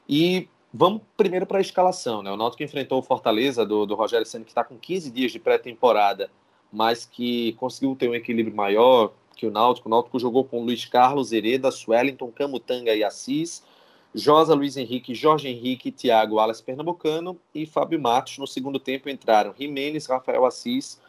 [0.07, 2.31] e vamos primeiro para a escalação, né?
[2.31, 5.39] O Náutico enfrentou o Fortaleza do, do Rogério Senna que está com 15 dias de
[5.39, 6.29] pré-temporada
[6.71, 9.87] mas que conseguiu ter um equilíbrio maior que o Náutico.
[9.87, 13.63] O Náutico jogou com Luiz Carlos, Hereda, Swellington, Camutanga e Assis,
[14.13, 18.37] Josa, Luiz Henrique, Jorge Henrique, Thiago, Alas Pernambucano e Fábio Matos.
[18.37, 20.99] No segundo tempo entraram Jimenez, Rafael Assis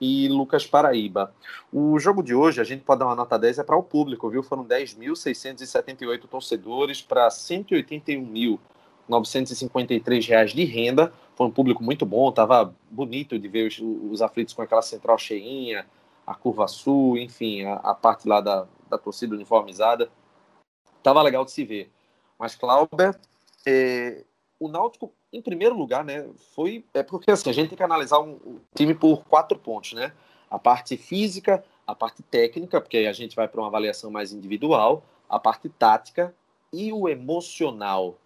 [0.00, 1.32] e Lucas Paraíba.
[1.72, 4.28] O jogo de hoje, a gente pode dar uma nota 10, é para o público,
[4.28, 4.42] viu?
[4.42, 13.38] Foram 10.678 torcedores para 181.953 reais de renda foi um público muito bom, tava bonito
[13.38, 15.84] de ver os, os aflitos com aquela central cheinha,
[16.26, 20.08] a curva sul, enfim, a, a parte lá da, da torcida uniformizada.
[21.02, 21.90] Tava legal de se ver.
[22.38, 23.18] Mas, Clauber,
[23.66, 24.24] é,
[24.60, 26.84] o Náutico, em primeiro lugar, né, foi.
[26.94, 30.12] É porque assim, a gente tem que analisar um, um time por quatro pontos, né?
[30.48, 34.32] A parte física, a parte técnica, porque aí a gente vai para uma avaliação mais
[34.32, 36.32] individual, a parte tática
[36.72, 38.16] e o emocional.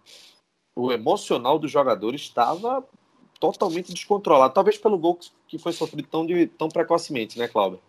[0.75, 2.85] O emocional do jogador estava
[3.39, 4.53] totalmente descontrolado.
[4.53, 7.79] Talvez pelo gol que foi sofrido tão, de, tão precocemente, né, Cláudio?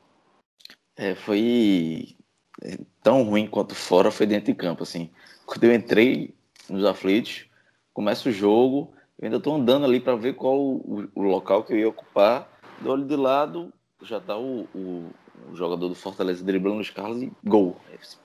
[0.96, 2.16] É, foi
[2.62, 5.11] é, tão ruim quanto fora, foi dentro de campo, assim.
[5.44, 6.35] Quando eu entrei
[6.68, 7.46] nos aflitos,
[7.92, 11.74] começa o jogo, eu ainda estou andando ali para ver qual o, o, local que
[11.74, 12.48] eu ia ocupar.
[12.80, 13.70] Do olho de lado,
[14.02, 15.11] já tá o, o,
[15.52, 17.76] o jogador do Fortaleza driblando os carros e gol.
[17.87, 18.16] Aí eu disse.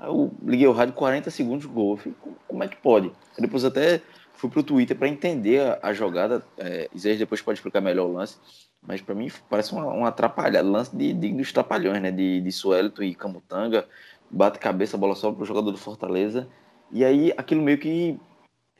[0.00, 1.92] Aí eu liguei o rádio 40 segundos, gol.
[1.92, 2.16] Eu falei,
[2.48, 3.12] como é que pode?
[3.36, 4.02] Aí depois até
[4.34, 6.44] fui pro Twitter para entender a, a jogada.
[6.58, 8.38] É, depois pode explicar melhor o lance.
[8.84, 12.10] Mas para mim parece uma, uma atrapalhada, lance de, de, dos trapalhões, né?
[12.10, 13.86] De, de e Camutanga.
[14.28, 16.48] Bate cabeça, a bola sobe pro jogador do Fortaleza.
[16.90, 18.18] E aí aquilo meio que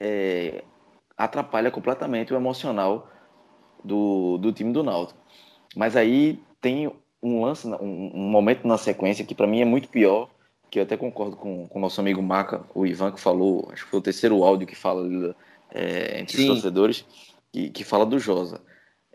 [0.00, 0.64] é,
[1.16, 3.08] atrapalha completamente o emocional
[3.84, 5.18] do, do time do Náutico.
[5.76, 9.88] Mas aí tem um lance, um, um momento na sequência que para mim é muito
[9.88, 10.28] pior,
[10.70, 13.90] que eu até concordo com o nosso amigo Maca, o Ivan, que falou, acho que
[13.90, 15.06] foi o terceiro áudio que fala
[15.70, 16.44] é, entre Sim.
[16.44, 17.04] os torcedores
[17.52, 18.60] que, que fala do Josa.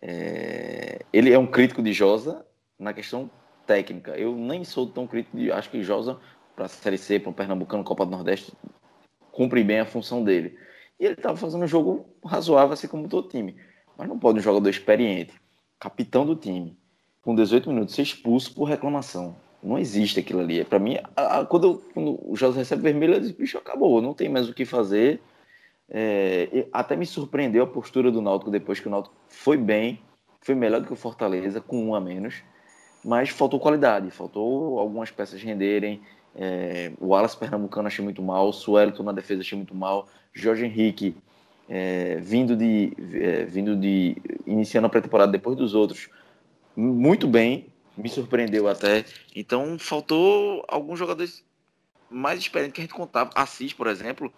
[0.01, 2.45] É, ele é um crítico de Josa
[2.77, 3.29] na questão
[3.65, 4.11] técnica.
[4.11, 5.51] Eu nem sou tão crítico de.
[5.51, 6.19] Acho que Josa,
[6.55, 8.53] para a Série C, para o Pernambucano, Copa do Nordeste,
[9.31, 10.57] cumpre bem a função dele.
[10.99, 13.55] E ele estava fazendo um jogo razoável, assim como todo time.
[13.97, 15.33] Mas não pode um jogador experiente,
[15.79, 16.77] capitão do time,
[17.21, 19.35] com 18 minutos, ser expulso por reclamação.
[19.61, 20.63] Não existe aquilo ali.
[20.63, 24.13] Para mim, a, a, quando, quando, o José recebe vermelho, eu disse, bicho, acabou, não
[24.13, 25.19] tem mais o que fazer.
[25.89, 30.01] É, até me surpreendeu a postura do Náutico depois que o Náutico foi bem,
[30.41, 32.35] foi melhor do que o Fortaleza, com um a menos,
[33.03, 36.01] mas faltou qualidade, faltou algumas peças renderem.
[36.39, 40.65] É, o Alas Pernambucano achei muito mal, o Suelton na defesa achei muito mal, Jorge
[40.65, 41.15] Henrique
[41.67, 46.09] é, vindo de é, vindo de iniciando a pré-temporada depois dos outros
[46.75, 47.65] muito bem
[47.97, 49.03] me surpreendeu até.
[49.35, 51.43] Então faltou alguns jogadores
[52.09, 53.31] mais experientes que a gente contava.
[53.35, 54.31] Assis por exemplo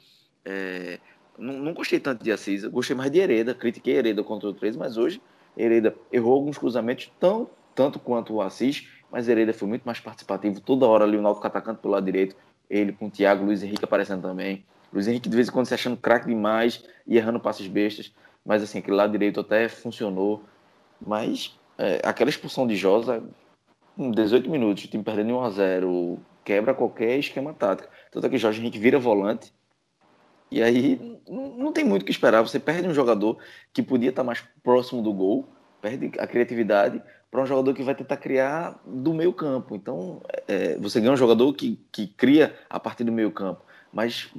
[0.46, 1.00] é,
[1.38, 4.78] não, não, gostei tanto de Assis gostei mais de Hereda critiquei Hereda contra o 3
[4.78, 5.22] mas hoje
[5.58, 10.60] Hereda errou alguns cruzamentos tão tanto quanto o Assis mas Hereda foi muito mais participativo
[10.62, 12.36] toda hora ali o Náutico atacando pelo lado direito
[12.70, 15.74] ele com o Thiago Luiz Henrique aparecendo também Luiz Henrique de vez em quando se
[15.74, 18.14] achando craque demais e errando passes bestas,
[18.46, 20.44] mas assim, aquele lado direito até funcionou.
[21.00, 23.24] Mas é, aquela expulsão de Josa,
[23.98, 27.90] em 18 minutos, o time perdendo 1 a 0 quebra qualquer esquema tático.
[28.12, 29.54] Tanto é que Jorge Henrique vira volante.
[30.52, 32.42] E aí não, tem muito o que esperar.
[32.42, 33.38] Você perde um jogador
[33.72, 35.48] que podia estar mais próximo do gol,
[35.80, 39.76] perde a criatividade para um jogador que vai tentar criar do meio campo.
[39.76, 44.32] Então, é, você ganha um jogador que, que cria a partir do meio campo mas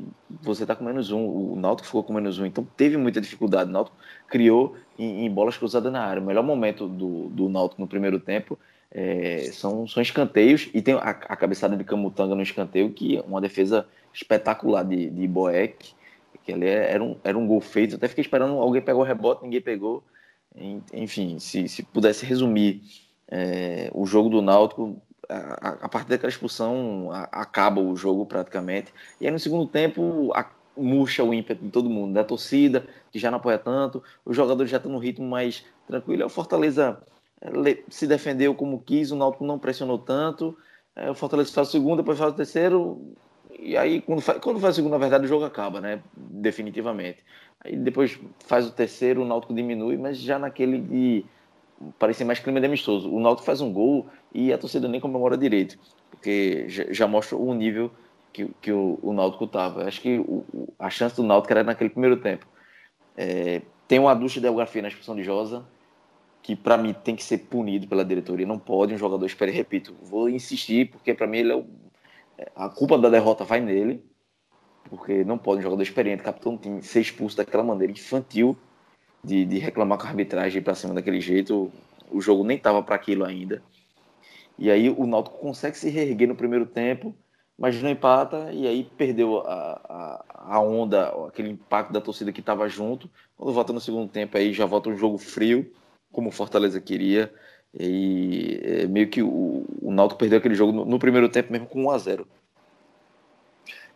[0.42, 3.68] você está com menos um, o Náutico ficou com menos um, então teve muita dificuldade.
[3.68, 3.96] O Náutico
[4.28, 6.22] criou em, em bolas cruzadas na área.
[6.22, 8.58] O melhor momento do, do Náutico no primeiro tempo
[8.90, 13.20] é, são, são escanteios e tem a, a, cabeçada de Camutanga no escanteio, que é
[13.22, 15.94] uma defesa espetacular de, de Boeck,
[16.44, 17.96] que ali é, era um, era um gol feito.
[17.96, 20.02] até fiquei esperando alguém pegar o rebote, ninguém pegou.
[20.92, 22.82] Enfim, se, se pudesse resumir
[23.28, 28.92] é, o jogo do Náutico, a, a partir daquela expulsão a, acaba o jogo praticamente.
[29.20, 33.18] E aí no segundo tempo a, murcha o ímpeto de todo mundo, da torcida, que
[33.18, 36.24] já não apoia tanto, os jogadores já estão no ritmo mais tranquilo.
[36.24, 37.00] O Fortaleza
[37.40, 40.56] eh, se defendeu como quis, o Náutico não pressionou tanto.
[40.96, 43.14] Eh, o Fortaleza faz o segundo, depois faz o terceiro.
[43.62, 46.02] E aí, quando faz, quando faz o segundo, na verdade, o jogo acaba, né?
[46.16, 47.18] Definitivamente.
[47.62, 51.24] Aí depois faz o terceiro, o Náutico diminui, mas já naquele de
[51.98, 53.12] parecia mais clima de amistoso.
[53.12, 55.78] O Náutico faz um gol e a torcida nem comemora direito,
[56.10, 57.90] porque já, mostra o nível
[58.32, 59.84] que, que o, o Náutico estava.
[59.84, 60.44] Acho que o,
[60.78, 62.46] a chance do Náutico era naquele primeiro tempo.
[63.16, 65.64] É, tem uma ducha de geografia na expulsão de Josa,
[66.42, 68.46] que para mim tem que ser punido pela diretoria.
[68.46, 69.52] Não pode um jogador esperar.
[69.52, 71.66] Repito, vou insistir, porque para mim ele é o,
[72.54, 74.04] a culpa da derrota vai nele,
[74.88, 78.56] porque não pode um jogador experiente, capitão time, ser expulso daquela maneira infantil
[79.22, 81.70] de, de reclamar com a arbitragem para cima daquele jeito.
[82.10, 83.62] O jogo nem tava para aquilo ainda.
[84.58, 87.14] E aí o Náutico consegue se reerguer no primeiro tempo,
[87.58, 92.40] mas não empata e aí perdeu a, a, a onda, aquele impacto da torcida que
[92.40, 93.08] estava junto.
[93.36, 95.72] Quando volta no segundo tempo aí já volta um jogo frio,
[96.12, 97.32] como o Fortaleza queria.
[97.78, 101.68] E é, meio que o, o Náutico perdeu aquele jogo no, no, primeiro tempo mesmo
[101.68, 102.26] com 1 a 0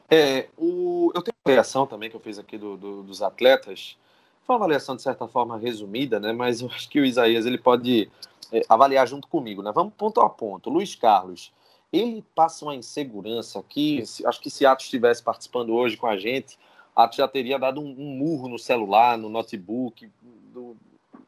[0.09, 3.97] é, o, eu tenho uma reação também que eu fiz aqui do, do, dos atletas
[4.45, 6.33] foi uma avaliação de certa forma resumida, né?
[6.33, 8.11] Mas eu acho que o Isaías ele pode
[8.53, 9.73] é, avaliar junto comigo, né?
[9.75, 10.71] Vamos ponto a ponto.
[10.71, 11.53] Luiz Carlos,
[11.93, 14.03] ele passa uma insegurança aqui.
[14.25, 16.59] Acho que se Atos estivesse participando hoje com a gente,
[16.95, 20.11] Atos já teria dado um, um murro no celular, no notebook,
[20.53, 20.77] do,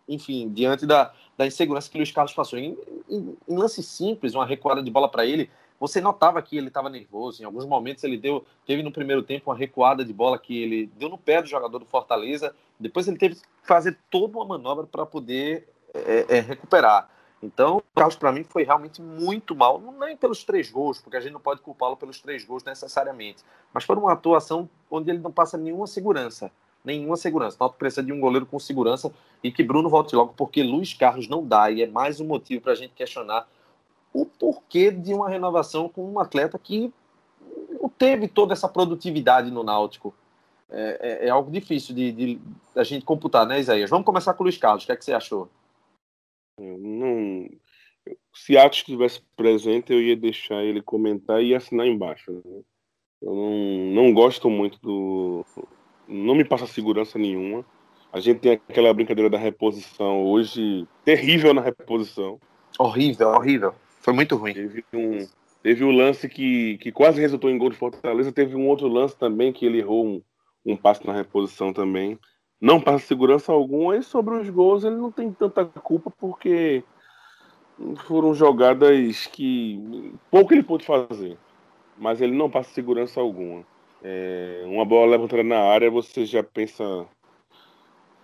[0.07, 2.59] enfim, diante da, da insegurança que o Luiz Carlos passou.
[2.59, 2.77] Em,
[3.09, 6.89] em, em lance simples, uma recuada de bola para ele, você notava que ele estava
[6.89, 7.43] nervoso.
[7.43, 10.87] Em alguns momentos ele deu, teve no primeiro tempo uma recuada de bola que ele
[10.97, 14.87] deu no pé do jogador do Fortaleza depois ele teve que fazer toda uma manobra
[14.87, 17.09] para poder é, é, recuperar.
[17.43, 21.21] Então, o Carlos, para mim, foi realmente muito mal, nem pelos três gols, porque a
[21.21, 25.31] gente não pode culpá-lo pelos três gols necessariamente, mas por uma atuação onde ele não
[25.31, 26.51] passa nenhuma segurança.
[26.87, 27.63] Nenhuma segurança.
[27.63, 31.29] O precisa de um goleiro com segurança e que Bruno volte logo, porque Luiz Carlos
[31.29, 33.47] não dá, e é mais um motivo para a gente questionar
[34.13, 36.93] o porquê de uma renovação com um atleta que
[37.81, 40.15] não teve toda essa produtividade no Náutico
[40.71, 42.41] é, é, é algo difícil de, de,
[42.75, 43.91] a gente computar, né, Isaías?
[43.91, 44.85] Vamos começar com o Luiz Carlos.
[44.85, 45.49] O que, é que você achou?
[46.59, 47.47] não,
[48.35, 52.33] se Atos estivesse presente, eu ia deixar ele comentar e assinar embaixo.
[52.33, 52.63] Né?
[53.23, 55.45] Eu não, não gosto muito do.
[56.09, 57.65] Não me passa segurança nenhuma.
[58.13, 62.41] A gente tem aquela brincadeira da reposição hoje, terrível na reposição.
[62.79, 63.75] Horrível, horrível.
[64.01, 64.55] Foi muito ruim.
[64.55, 65.27] Teve um,
[65.63, 68.33] teve um lance que, que quase resultou em gol de Fortaleza.
[68.33, 70.23] Teve um outro lance também que ele errou um,
[70.65, 72.19] um passo na reposição também.
[72.61, 73.97] não passa segurança alguma.
[73.97, 76.85] E sobre os gols, ele não tem tanta culpa porque
[78.07, 81.37] foram jogadas que pouco ele pôde fazer.
[81.99, 83.65] Mas ele não passa segurança alguma.
[84.09, 87.07] É, uma bola levantada na área, você já pensa.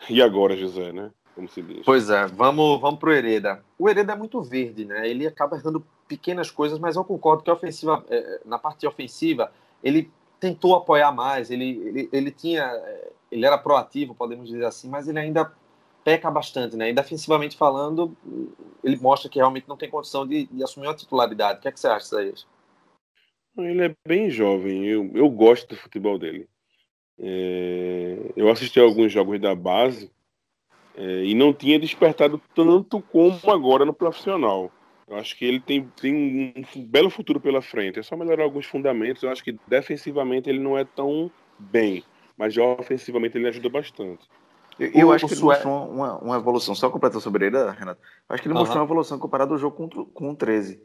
[0.08, 1.10] E agora, José, né?
[1.34, 1.84] Como se diz.
[1.84, 3.64] Pois é, vamos, vamos pro Hereda.
[3.76, 5.08] O Hereda é muito verde, né?
[5.08, 9.50] Ele acaba errando pequenas coisas, mas eu concordo que a ofensiva, é, na parte ofensiva,
[9.82, 12.70] ele tentou apoiar mais, ele, ele, ele tinha.
[13.28, 15.52] Ele era proativo, podemos dizer assim, mas ele ainda
[16.04, 16.90] peca bastante, né?
[16.90, 18.16] E defensivamente falando,
[18.84, 21.58] ele mostra que realmente não tem condição de, de assumir uma titularidade.
[21.58, 22.46] O que, é que você acha, Isaías?
[23.56, 26.48] Ele é bem jovem, eu, eu gosto do futebol dele.
[27.18, 30.10] É, eu assisti alguns jogos da base
[30.96, 34.70] é, e não tinha despertado tanto como agora no profissional.
[35.06, 37.98] Eu acho que ele tem, tem um belo futuro pela frente.
[37.98, 39.22] É só melhorar alguns fundamentos.
[39.22, 42.02] Eu acho que defensivamente ele não é tão bem,
[42.36, 44.26] mas já ofensivamente ele ajuda bastante.
[44.78, 46.74] Eu, eu acho que ele mostrou uma, uma evolução.
[46.74, 48.00] Só completar sobre ele, Renato.
[48.28, 48.60] Eu acho que ele uhum.
[48.60, 50.82] mostrou uma evolução comparado ao jogo com, com o 13.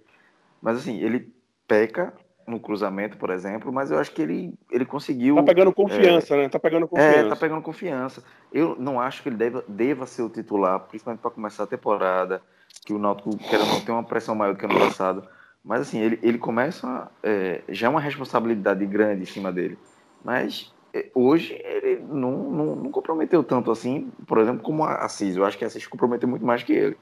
[0.61, 1.33] Mas assim, ele
[1.65, 2.13] peca
[2.47, 5.35] no cruzamento, por exemplo, mas eu acho que ele, ele conseguiu.
[5.35, 6.49] Tá pegando confiança, é, né?
[6.49, 7.19] Tá pegando confiança.
[7.19, 8.23] É, tá pegando confiança.
[8.53, 12.41] Eu não acho que ele deva, deva ser o titular, principalmente para começar a temporada,
[12.85, 15.27] que o Náutico quer não ter uma pressão maior do que ano passado.
[15.63, 17.11] Mas assim, ele, ele começa.
[17.21, 19.77] É, já é uma responsabilidade grande em cima dele.
[20.23, 25.35] Mas é, hoje ele não, não, não, comprometeu tanto assim, por exemplo, como a Assis.
[25.35, 26.97] Eu acho que a Assis comprometeu muito mais que ele.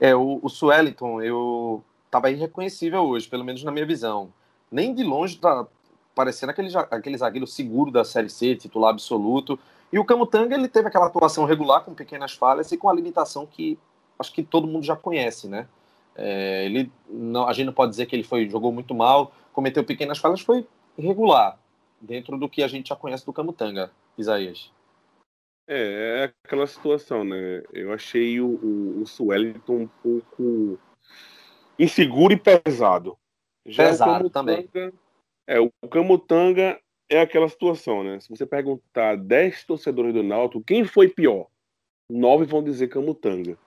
[0.00, 4.32] É, o, o Sueliton, eu estava irreconhecível hoje, pelo menos na minha visão.
[4.70, 5.66] Nem de longe tá
[6.14, 9.58] parecendo aquele, aquele zagueiro seguro da Série C, titular absoluto.
[9.92, 13.46] E o Camutanga, ele teve aquela atuação regular, com pequenas falhas e com a limitação
[13.46, 13.78] que
[14.18, 15.66] acho que todo mundo já conhece, né?
[16.14, 19.82] É, ele não, a gente não pode dizer que ele foi jogou muito mal, cometeu
[19.84, 20.66] pequenas falhas, foi
[20.98, 21.58] irregular
[22.00, 24.70] dentro do que a gente já conhece do Camutanga, Isaías.
[25.66, 27.62] É, é aquela situação, né?
[27.72, 30.78] Eu achei o, o, o um pouco
[31.80, 33.16] inseguro e pesado.
[33.66, 34.68] Já pesado também.
[35.46, 38.20] É, o Camutanga é aquela situação, né?
[38.20, 41.48] Se você perguntar 10 torcedores do Náutico, quem foi pior?
[42.10, 43.58] Nove vão dizer Camutanga.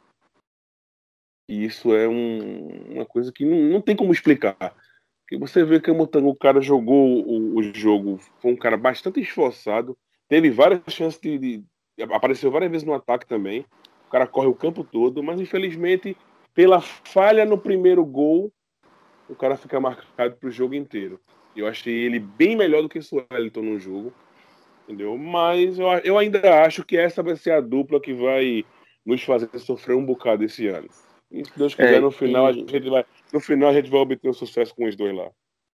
[1.50, 4.76] E isso é um, uma coisa que não, não tem como explicar.
[5.24, 9.98] Porque você vê que o cara jogou o, o, jogo, foi um cara bastante esforçado,
[10.28, 11.64] teve várias chances de, de,
[12.12, 13.66] apareceu várias vezes no ataque também.
[14.08, 16.16] O cara corre o campo todo, mas infelizmente
[16.54, 18.52] pela falha no primeiro gol,
[19.28, 21.20] o cara fica marcado para o jogo inteiro.
[21.56, 24.14] Eu achei ele bem melhor do que o Suelton no jogo,
[24.84, 25.18] entendeu?
[25.18, 28.66] Mas eu, eu ainda acho que essa vai ser a dupla que vai
[29.06, 30.88] nos fazer sofrer um bocado esse ano.
[31.32, 32.50] E se Deus quiser, é, no final, e...
[32.50, 35.30] a gente vai, no final a gente vai obter o sucesso com os dois lá.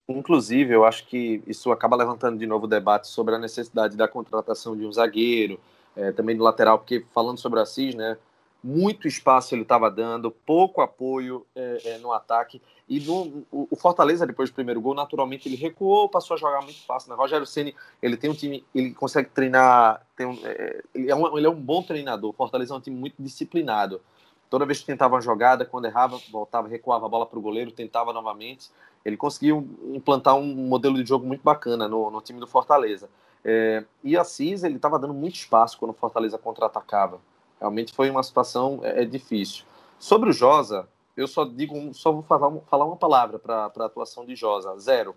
[0.08, 4.08] Inclusive, eu acho que isso acaba levantando de novo o debate sobre a necessidade da
[4.08, 5.60] contratação de um zagueiro,
[5.96, 8.18] é, também do lateral, porque falando sobre o Assis, né,
[8.65, 12.60] muito espaço ele estava dando, pouco apoio é, é, no ataque.
[12.89, 16.84] E no, o, Fortaleza, depois do primeiro gol, naturalmente ele recuou, passou a jogar muito
[16.84, 17.12] fácil.
[17.12, 17.15] Né?
[17.15, 21.38] Rogério Ceni ele tem um time, ele consegue treinar, tem um, é, ele, é um,
[21.38, 22.32] ele é um bom treinador.
[22.32, 24.01] O Fortaleza é um time muito disciplinado.
[24.49, 27.71] Toda vez que tentava uma jogada, quando errava, voltava, recuava a bola para o goleiro,
[27.71, 28.71] tentava novamente.
[29.04, 33.08] Ele conseguiu implantar um modelo de jogo muito bacana no, no time do Fortaleza.
[33.43, 37.19] É, e Assis, ele estava dando muito espaço quando o Fortaleza contra-atacava.
[37.60, 39.63] Realmente foi uma situação é, é, difícil.
[39.98, 44.26] Sobre o Josa, eu só digo, só vou falar, falar uma palavra para a atuação
[44.26, 45.15] de Josa, zero.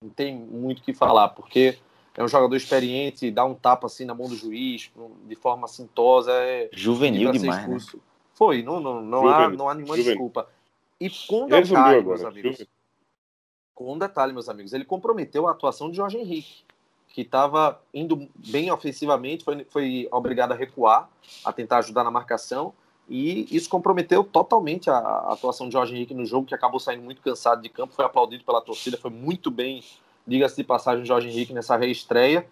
[0.00, 1.78] Não tem muito o que falar, porque
[2.16, 4.90] é um jogador experiente, dá um tapa assim na mão do juiz,
[5.26, 6.32] de forma assintosa.
[6.32, 8.00] É, Juvenil demais, né?
[8.34, 10.12] Foi, não, não, não, há, não há nenhuma Juvenil.
[10.12, 10.48] desculpa.
[11.00, 12.66] E com detalhe, meus amigos,
[13.74, 16.64] com detalhe, meus amigos, ele comprometeu a atuação de Jorge Henrique
[17.14, 21.08] que estava indo bem ofensivamente, foi, foi obrigado a recuar,
[21.44, 22.74] a tentar ajudar na marcação,
[23.08, 27.04] e isso comprometeu totalmente a, a, atuação de Jorge Henrique no jogo, que acabou saindo
[27.04, 29.84] muito cansado de campo, foi aplaudido pela torcida, foi muito bem,
[30.26, 32.44] diga-se de passagem, Jorge Henrique nessa reestreia.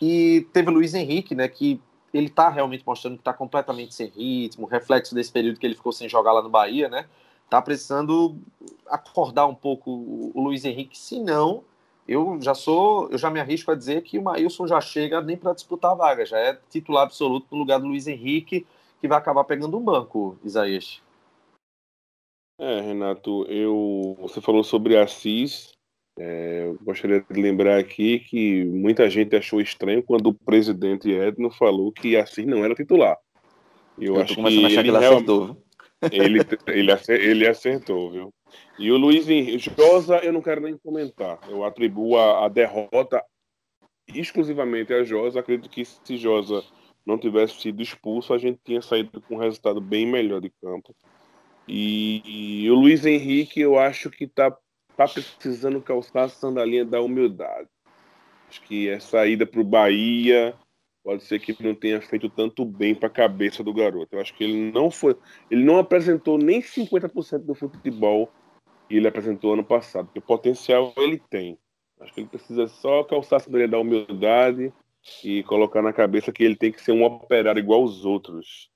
[0.00, 1.80] E teve Luiz Henrique, né, que
[2.14, 5.90] ele está realmente mostrando que está completamente sem ritmo, reflexo desse período que ele ficou
[5.90, 7.06] sem jogar lá no Bahia, né?
[7.50, 8.36] Tá precisando
[8.88, 9.90] acordar um pouco
[10.32, 11.64] o Luiz Henrique, se não
[12.08, 15.36] eu já sou, eu já me arrisco a dizer que o Maílson já chega nem
[15.36, 18.66] para disputar a vaga, já é titular absoluto no lugar do Luiz Henrique,
[19.00, 21.02] que vai acabar pegando um banco, Isaías.
[22.58, 25.72] É, Renato, eu, você falou sobre Assis.
[26.18, 31.92] É, gostaria de lembrar aqui que muita gente achou estranho quando o presidente Edno falou
[31.92, 33.18] que Assis não era titular.
[33.98, 35.65] Eu, eu acho que ele, que
[36.12, 36.40] ele.
[36.66, 38.34] Ele, ele, acertou, viu?
[38.78, 39.26] E o Luiz
[39.62, 41.38] Josa, eu não quero nem comentar.
[41.48, 43.22] Eu atribuo a, a derrota
[44.08, 45.40] exclusivamente a Josa.
[45.40, 46.62] Acredito que se Josa
[47.04, 50.94] não tivesse sido expulso, a gente tinha saído com um resultado bem melhor de campo.
[51.68, 54.50] E, e o Luiz Henrique, eu acho que está
[54.96, 57.68] tá precisando calçar a sandalinha da humildade.
[58.48, 60.54] Acho que é saída para o Bahia
[61.06, 64.16] pode ser que não tenha feito tanto bem para a cabeça do garoto.
[64.16, 65.16] Eu acho que ele não foi,
[65.48, 68.28] ele não apresentou nem 50% do futebol
[68.88, 71.56] que ele apresentou ano passado, porque potencial ele tem.
[72.00, 74.72] Acho que ele precisa só calçar a sandalinha da humildade
[75.22, 78.68] e colocar na cabeça que ele tem que ser um operário igual os outros.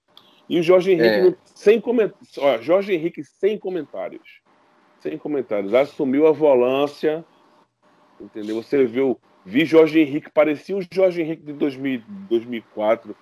[0.49, 1.37] E o Jorge Henrique, é.
[1.47, 2.64] sem comentários.
[2.64, 4.41] Jorge Henrique sem comentários.
[5.01, 5.74] Sem comentários.
[5.74, 7.24] Assumiu a volância.
[8.20, 8.62] Entendeu?
[8.62, 9.18] Você viu.
[9.45, 13.16] Vi Jorge Henrique, parecia o Jorge Henrique de 2000, 2004.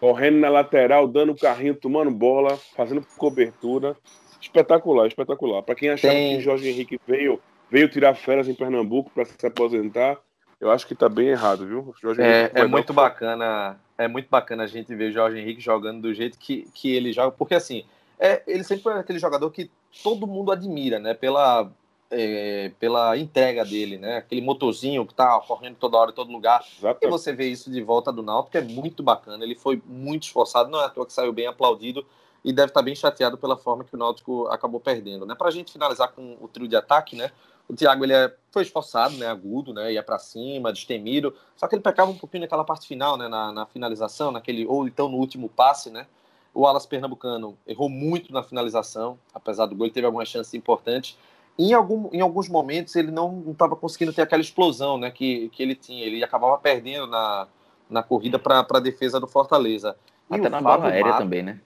[0.00, 3.96] Correndo na lateral, dando carrinho, tomando bola, fazendo cobertura.
[4.40, 5.62] Espetacular, espetacular.
[5.62, 6.36] Para quem achava Tem...
[6.36, 10.18] que Jorge Henrique veio, veio tirar férias em Pernambuco para se aposentar,
[10.60, 11.94] eu acho que tá bem errado, viu?
[12.00, 16.02] Jorge é, é muito bacana, é muito bacana a gente ver o Jorge Henrique jogando
[16.02, 17.84] do jeito que, que ele joga, porque assim,
[18.18, 19.70] é, ele sempre foi aquele jogador que
[20.02, 21.14] todo mundo admira, né?
[21.14, 21.70] Pela,
[22.10, 24.18] é, pela entrega dele, né?
[24.18, 26.64] Aquele motorzinho que tá correndo toda hora todo lugar.
[27.00, 29.44] E você vê isso de volta do Náutico é muito bacana.
[29.44, 32.04] Ele foi muito esforçado, não é à toa que saiu bem aplaudido
[32.44, 35.34] e deve estar tá bem chateado pela forma que o Náutico acabou perdendo, né?
[35.34, 37.30] Pra gente finalizar com o trio de ataque, né?
[37.68, 41.34] O Thiago ele é, foi esforçado, né, agudo, né, ia para cima, destemido.
[41.54, 44.86] Só que ele pecava um pouquinho naquela parte final, né, na, na, finalização, naquele ou
[44.86, 46.06] então no último passe, né.
[46.54, 51.16] O Alas Pernambucano errou muito na finalização, apesar do gol, ele teve algumas chances importantes.
[51.58, 55.62] Em, algum, em alguns momentos ele não estava conseguindo ter aquela explosão, né, que, que
[55.62, 56.04] ele tinha.
[56.04, 57.48] Ele acabava perdendo na,
[57.90, 59.96] na corrida para a defesa do Fortaleza.
[60.30, 61.60] E Até na bola aérea Mato, também, né?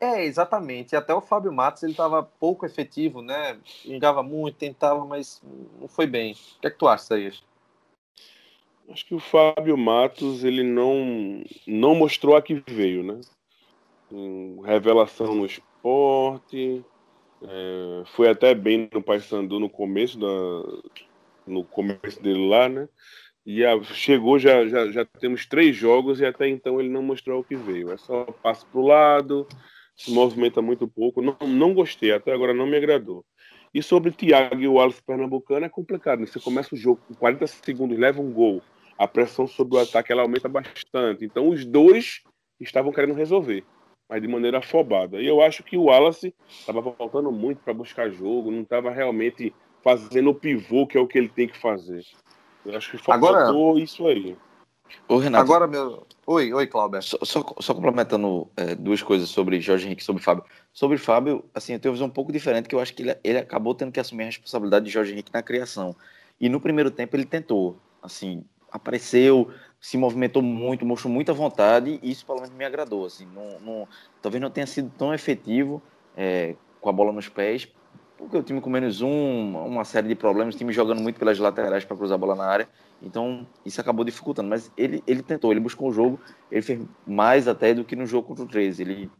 [0.00, 0.96] É, exatamente.
[0.96, 3.56] Até o Fábio Matos ele estava pouco efetivo, né?
[3.84, 5.40] Engava muito, tentava, mas
[5.80, 6.32] não foi bem.
[6.32, 7.42] O que é que tu acha, Saías?
[8.90, 13.20] Acho que o Fábio Matos ele não não mostrou a que veio, né?
[14.64, 16.84] revelação no esporte,
[17.44, 20.26] é, foi até bem no Paysandu no começo da
[21.46, 22.88] no começo dele lá, né?
[23.44, 27.40] E a, chegou já, já já temos três jogos e até então ele não mostrou
[27.40, 27.90] o que veio.
[27.90, 29.46] É só passo pro lado,
[29.96, 31.20] se movimenta muito pouco.
[31.20, 33.24] Não, não gostei, até agora não me agradou.
[33.74, 36.20] E sobre Thiago e o Wallace Pernambucano é complicado.
[36.20, 36.26] Né?
[36.26, 38.62] Você começa o jogo com 40 segundos, leva um gol,
[38.98, 41.24] a pressão sobre o ataque ela aumenta bastante.
[41.24, 42.22] Então os dois
[42.60, 43.64] estavam querendo resolver,
[44.12, 45.22] mas de maneira afobada.
[45.22, 49.54] E eu acho que o Wallace estava faltando muito para buscar jogo, não estava realmente
[49.82, 52.04] fazendo o pivô que é o que ele tem que fazer.
[52.66, 53.80] Eu acho que faltou Agora...
[53.80, 54.36] isso aí.
[55.08, 55.42] Ô, Renato.
[55.42, 56.06] Agora, meu.
[56.26, 57.00] Oi, oi, Cláudio.
[57.00, 60.44] Só, só, só, complementando é, duas coisas sobre Jorge Henrique e sobre Fábio.
[60.74, 63.16] Sobre Fábio, assim, eu tenho uma visão um pouco diferente, que eu acho que ele,
[63.24, 65.96] ele acabou tendo que assumir a responsabilidade de Jorge Henrique na criação.
[66.38, 69.50] E no primeiro tempo ele tentou, assim, apareceu,
[69.82, 73.88] se movimentou muito, mostrou muita vontade, e isso pelo menos me agradou, assim, não, não,
[74.22, 75.82] talvez não tenha sido tão efetivo
[76.16, 77.68] é, com a bola nos pés,
[78.16, 81.38] porque o time com menos um, uma série de problemas, o time jogando muito pelas
[81.38, 82.68] laterais para cruzar a bola na área,
[83.02, 84.48] então, isso acabou dificultando.
[84.48, 86.20] Mas ele, ele tentou, ele buscou o jogo,
[86.50, 88.82] ele fez mais até do que no jogo contra o 13.
[88.82, 89.10] Ele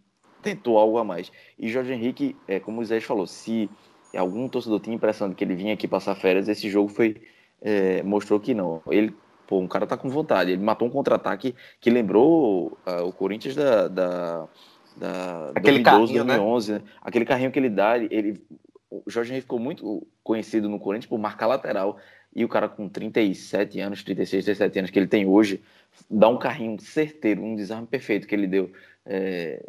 [0.41, 1.33] tentou algo a mais.
[1.59, 3.69] E Jorge Henrique, é, como o Zé falou, se
[4.17, 7.21] algum torcedor tinha a impressão de que ele vinha aqui passar férias, esse jogo foi
[7.61, 8.81] é, mostrou que não.
[8.89, 9.15] Ele,
[9.47, 10.53] pô, um cara tá com vontade.
[10.53, 14.49] Ele matou um contra-ataque que lembrou uh, o Corinthians da, da,
[14.97, 16.73] da Aquele 2012, carrinho, 2011.
[16.73, 16.83] Né?
[17.01, 18.43] Aquele carrinho que ele dá, ele,
[18.91, 21.99] o Jorge Henrique ficou muito conhecido no Corinthians por marcar lateral.
[22.35, 25.63] E o cara com 37 anos, 36, 37 anos que ele tem hoje,
[26.11, 28.73] dá um carrinho certeiro, um desarme perfeito que ele deu
[29.05, 29.63] é,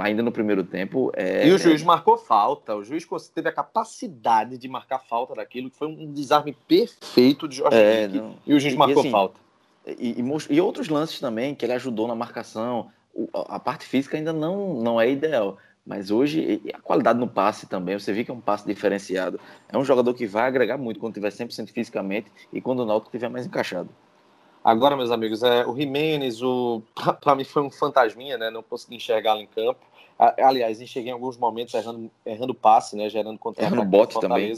[0.00, 1.10] ainda no primeiro tempo.
[1.14, 1.84] É, e o juiz é...
[1.84, 2.74] marcou falta.
[2.74, 7.56] O juiz teve a capacidade de marcar falta daquilo, que foi um desarme perfeito de
[7.56, 9.40] Jorge é, Henrique, E o juiz marcou assim, falta.
[9.86, 12.90] E, e, e, outros lances também, que ele ajudou na marcação.
[13.12, 15.58] O, a parte física ainda não, não é ideal.
[15.86, 19.38] Mas hoje, a qualidade no passe também, você vê que é um passe diferenciado.
[19.68, 23.08] É um jogador que vai agregar muito quando tiver 100% fisicamente e quando o Náutico
[23.08, 23.90] estiver mais encaixado.
[24.64, 26.82] Agora, meus amigos, é, o Jimenez, o,
[27.20, 28.50] para mim foi um fantasminha, né?
[28.50, 29.80] Não consegui enxergá-lo em campo.
[30.18, 33.08] Aliás, enxerguei em alguns momentos errando, errando passe, né?
[33.10, 34.52] Gerando contra Errando bote também.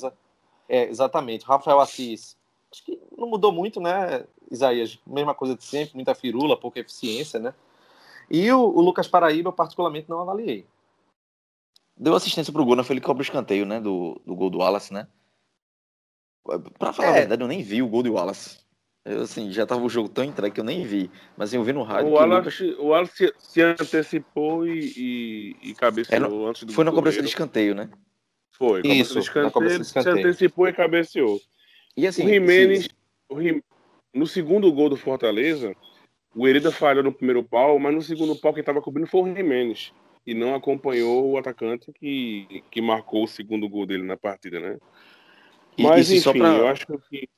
[0.68, 1.44] É, exatamente.
[1.44, 2.36] Rafael Assis,
[2.70, 4.98] acho que não mudou muito, né, Isaías?
[5.07, 7.54] Mesma coisa de sempre, muita firula, pouca eficiência, né?
[8.30, 10.66] E o, o Lucas Paraíba, eu particularmente não avaliei
[11.96, 13.80] deu assistência pro gol, não foi ele que cobra o escanteio, né?
[13.80, 15.09] Do, do gol do Wallace, né?
[16.78, 17.11] Pra falar é.
[17.11, 18.59] a verdade, eu nem vi o gol do Wallace.
[19.07, 21.09] Eu, assim, já tava o jogo tão entregue que eu nem vi.
[21.36, 22.09] Mas assim, eu vi no rádio.
[22.09, 22.78] O Wallace, Lucas...
[22.80, 27.22] o Wallace se antecipou e, e, e cabeceou é no, antes do Foi na cobrança
[27.22, 27.88] de escanteio, né?
[28.50, 31.40] Foi, Isso, escanteio, de escanteio, se antecipou e cabeceou.
[31.96, 32.88] E assim, o Jimenez,
[33.28, 33.36] o
[34.12, 35.76] no segundo gol do Fortaleza,
[36.34, 39.34] o Hereda falhou no primeiro pau, mas no segundo pau quem estava cobrindo foi o
[39.34, 39.92] Jimenez.
[40.26, 44.78] E não acompanhou o atacante que, que marcou o segundo gol dele na partida, né?
[45.78, 46.48] Mas, e, enfim, pra...
[46.57, 47.28] eu acho que...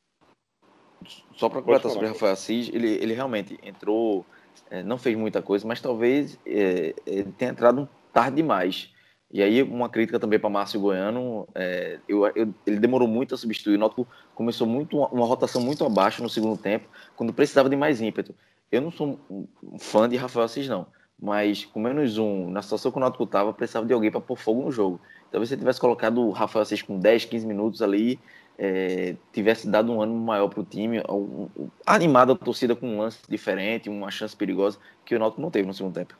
[1.37, 4.27] Só para completar sobre o Rafael Assis, ele, ele realmente entrou,
[4.71, 8.91] é, não fez muita coisa, mas talvez é, ele tenha entrado tarde demais.
[9.31, 13.39] E aí, uma crítica também para Márcio Goiano, é, eu, eu, ele demorou muito a
[13.39, 13.77] substituir.
[13.77, 17.77] O Náutico começou muito uma, uma, rotação muito abaixo no segundo tempo, quando precisava de
[17.77, 18.35] mais ímpeto.
[18.73, 20.87] Eu não sou um fã de Rafael Assis, não.
[21.21, 24.37] Mas com menos um, na situação que o Náutico estava, precisava de alguém para pôr
[24.37, 24.99] fogo no jogo.
[25.31, 28.19] Talvez se você tivesse colocado o Rafael Assis com 10, 15 minutos ali,
[28.59, 32.89] é, tivesse dado um ânimo maior para o time, um, um, animado a torcida com
[32.89, 36.17] um lance diferente, uma chance perigosa, que o Náutico não teve no segundo tempo.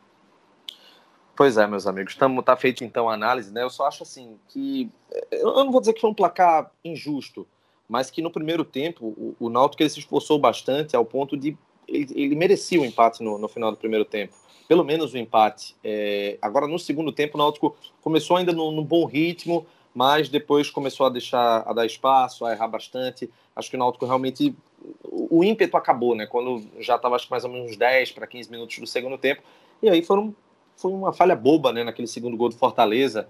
[1.39, 2.17] Pois é, meus amigos.
[2.17, 3.63] Tamo, tá feito então a análise, né?
[3.63, 4.91] Eu só acho assim que.
[5.31, 7.47] Eu não vou dizer que foi um placar injusto,
[7.89, 11.57] mas que no primeiro tempo o, o Náutico ele se esforçou bastante ao ponto de.
[11.87, 14.35] Ele, ele merecia o empate no, no, final do primeiro tempo.
[14.69, 15.75] Pelo menos o empate.
[15.83, 21.07] É, agora, no segundo tempo, o Náutico começou ainda num, bom ritmo, mas depois começou
[21.07, 23.31] a deixar a dar espaço, a errar bastante.
[23.57, 24.55] Acho que o Náutico realmente.
[25.03, 26.27] O, ímpeto acabou, né?
[26.27, 29.43] Quando já estava mais ou menos 10 para 15 minutos do segundo tempo.
[29.83, 30.35] E aí foram
[30.77, 33.29] foi uma falha boba, né, naquele segundo gol do Fortaleza.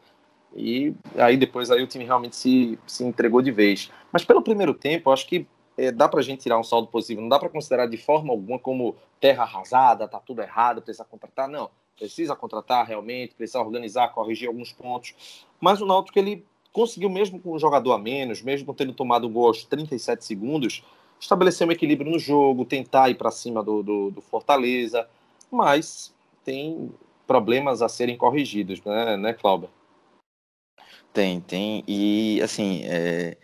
[0.55, 3.91] E aí depois aí o time realmente se, se entregou de vez.
[4.12, 5.47] Mas pelo primeiro tempo, acho que
[5.78, 7.20] é, dá para a gente tirar um saldo positivo.
[7.20, 11.48] Não dá para considerar de forma alguma como terra arrasada, tá tudo errado, precisa contratar.
[11.48, 15.14] Não, precisa contratar realmente, precisa organizar, corrigir alguns pontos.
[15.60, 19.32] Mas o Náutico ele conseguiu mesmo com um jogador a menos, mesmo tendo tomado um
[19.32, 20.84] gol aos 37 segundos,
[21.20, 25.08] estabelecer um equilíbrio no jogo, tentar ir para cima do, do, do Fortaleza,
[25.50, 26.12] mas
[26.44, 26.92] tem
[27.26, 29.70] problemas a serem corrigidos, né, né Cláudio?
[31.12, 31.84] Tem, tem.
[31.86, 33.36] E, assim, é...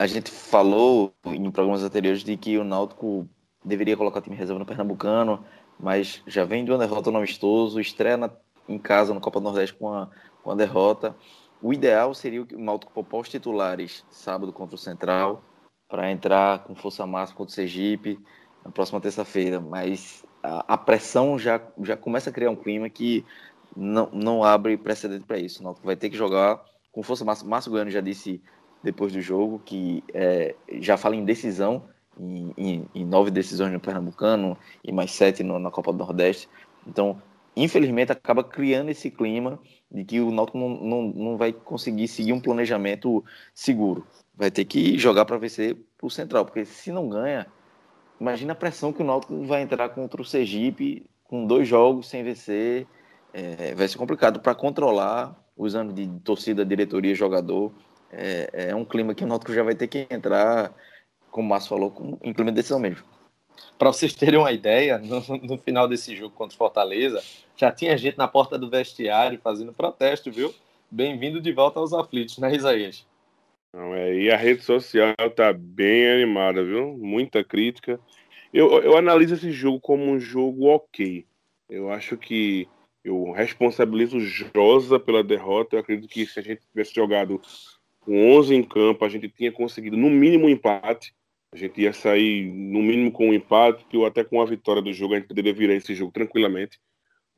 [0.00, 3.28] a gente falou em programas anteriores de que o Náutico
[3.62, 5.44] deveria colocar o time reserva no Pernambucano,
[5.78, 8.30] mas já vem de uma derrota no amistoso, estreia na...
[8.66, 10.08] em casa no Copa do Nordeste com a,
[10.42, 11.14] com a derrota.
[11.60, 15.44] O ideal seria o Náutico poupar os titulares sábado contra o Central,
[15.86, 18.18] para entrar com força máxima contra o Sergipe
[18.64, 23.22] na próxima terça-feira, mas a, a, pressão já, já começa a criar um clima que
[23.76, 25.62] não, não abre precedente para isso.
[25.62, 26.58] Não vai ter que jogar
[26.90, 27.50] com força máxima.
[27.50, 28.40] Márcio Goiano já disse
[28.82, 31.84] depois do jogo que é, já fala em decisão,
[32.18, 36.48] em, em, em, nove decisões no Pernambucano e mais sete no, na Copa do Nordeste.
[36.86, 37.20] Então,
[37.56, 39.58] infelizmente, acaba criando esse clima
[39.90, 43.24] de que o Náutico não, não, não vai conseguir seguir um planejamento
[43.54, 44.06] seguro.
[44.34, 47.46] Vai ter que jogar para vencer o Central, porque se não ganha,
[48.20, 52.22] Imagina a pressão que o Náutico vai entrar contra o Sergipe com dois jogos sem
[52.22, 52.86] vencer.
[53.32, 57.72] É, vai ser complicado para controlar os anos de torcida, diretoria, jogador.
[58.12, 60.74] É, é, um clima que o Náutico já vai ter que entrar,
[61.30, 63.04] como o Márcio falou, com, em clima de decisão mesmo.
[63.78, 67.22] Para vocês terem uma ideia, no, no, final desse jogo contra o Fortaleza,
[67.56, 70.54] já tinha gente na porta do vestiário fazendo protesto, viu?
[70.90, 73.06] Bem-vindo de volta aos aflitos, né, Isaías?
[73.72, 76.96] Não, é, e a rede social tá bem animada, viu?
[76.98, 78.00] Muita crítica.
[78.52, 81.24] Eu, eu analiso esse jogo como um jogo ok.
[81.68, 82.66] Eu acho que
[83.04, 85.76] eu responsabilizo Josa pela derrota.
[85.76, 87.40] Eu acredito que se a gente tivesse jogado
[88.10, 91.14] com 11 em campo, a gente tinha conseguido no mínimo um empate.
[91.54, 94.92] A gente ia sair no mínimo com um empate ou até com a vitória do
[94.92, 95.14] jogo.
[95.14, 96.80] A gente poderia virar esse jogo tranquilamente,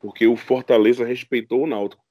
[0.00, 2.02] porque o Fortaleza respeitou o Náutico.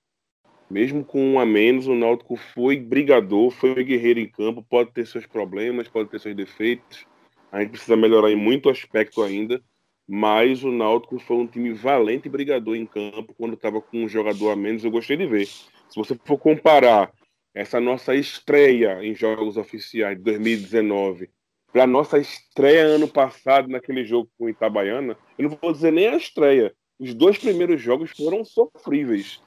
[0.70, 5.08] Mesmo com um a menos, o Náutico foi brigador, foi guerreiro em campo, pode ter
[5.08, 7.08] seus problemas, pode ter seus defeitos.
[7.52, 9.60] A gente precisa melhorar em muito aspecto ainda,
[10.08, 14.08] mas o Náutico foi um time valente e brigador em campo quando estava com um
[14.08, 14.84] jogador a menos.
[14.84, 15.48] Eu gostei de ver.
[15.48, 17.12] Se você for comparar
[17.54, 21.30] essa nossa estreia em jogos oficiais de 2019
[21.72, 26.18] para nossa estreia ano passado naquele jogo com Itabaiana, eu não vou dizer nem a
[26.18, 26.74] estreia.
[27.00, 29.42] Os dois primeiros jogos foram sofríveis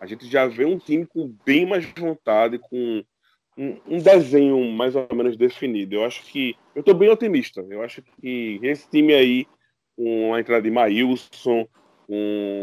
[0.00, 3.04] a gente já vê um time com bem mais vontade, com
[3.56, 5.94] um, um desenho mais ou menos definido.
[5.94, 6.56] Eu acho que.
[6.74, 7.60] Eu estou bem otimista.
[7.68, 9.46] Eu acho que esse time aí,
[9.94, 11.68] com a entrada de Maílson,
[12.06, 12.62] com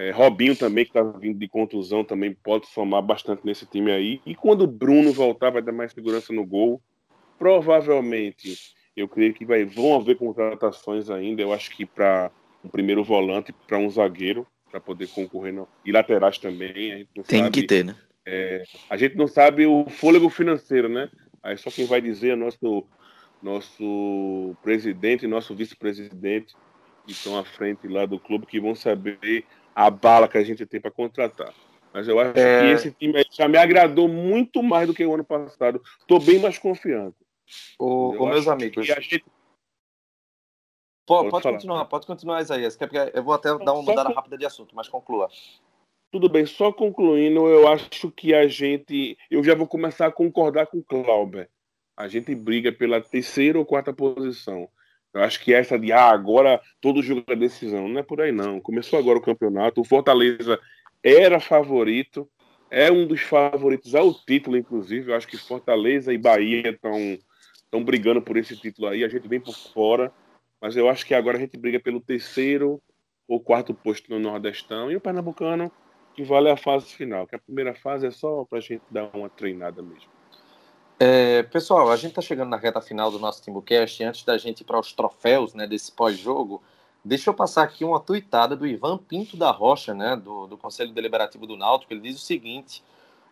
[0.00, 4.18] é, Robinho também, que está vindo de contusão, também pode somar bastante nesse time aí.
[4.24, 6.80] E quando o Bruno voltar, vai dar mais segurança no gol.
[7.38, 8.56] Provavelmente,
[8.96, 11.42] eu creio que vai, vão haver contratações ainda.
[11.42, 12.30] Eu acho que para
[12.64, 15.68] um primeiro volante, para um zagueiro para poder concorrer no...
[15.84, 17.06] e laterais também.
[17.26, 17.94] Tem sabe, que ter, né?
[18.24, 21.10] É, a gente não sabe o fôlego financeiro, né?
[21.42, 22.86] Aí só quem vai dizer é nosso
[23.42, 26.54] nosso presidente e nosso vice-presidente
[27.06, 29.44] que estão à frente lá do clube que vão saber
[29.74, 31.52] a bala que a gente tem para contratar.
[31.92, 32.60] Mas eu acho é...
[32.60, 35.82] que esse time já me agradou muito mais do que o ano passado.
[36.00, 37.16] Estou bem mais confiante.
[37.78, 38.86] O, o meus amigos.
[38.86, 39.24] Gente,
[41.10, 42.78] Pode, pode continuar, pode continuar, Isaías.
[43.12, 45.28] Eu vou até dar uma mudada rápida de assunto, mas conclua.
[46.08, 49.18] Tudo bem, só concluindo, eu acho que a gente.
[49.28, 51.50] Eu já vou começar a concordar com o Clauber.
[51.96, 54.68] A gente briga pela terceira ou quarta posição.
[55.12, 57.88] Eu acho que essa de ah, agora todo jogo é decisão.
[57.88, 58.60] Não é por aí, não.
[58.60, 59.80] Começou agora o campeonato.
[59.80, 60.58] O Fortaleza
[61.02, 62.28] era favorito,
[62.70, 65.10] é um dos favoritos ao título, inclusive.
[65.10, 67.18] Eu acho que Fortaleza e Bahia estão
[67.70, 69.04] estão brigando por esse título aí.
[69.04, 70.12] A gente vem por fora,
[70.60, 72.82] mas eu acho que agora a gente briga pelo terceiro
[73.28, 75.70] ou quarto posto no Nordestão e o Pernambucano
[76.14, 79.14] que vale a fase final, que a primeira fase é só para a gente dar
[79.14, 80.10] uma treinada mesmo.
[81.02, 84.04] É, pessoal, a gente está chegando na reta final do nosso Timbucast.
[84.04, 86.62] Antes da gente ir para os troféus né, desse pós-jogo,
[87.02, 90.92] deixa eu passar aqui uma tuitada do Ivan Pinto da Rocha, né, do, do Conselho
[90.92, 91.94] Deliberativo do Náutico.
[91.94, 92.84] Ele diz o seguinte: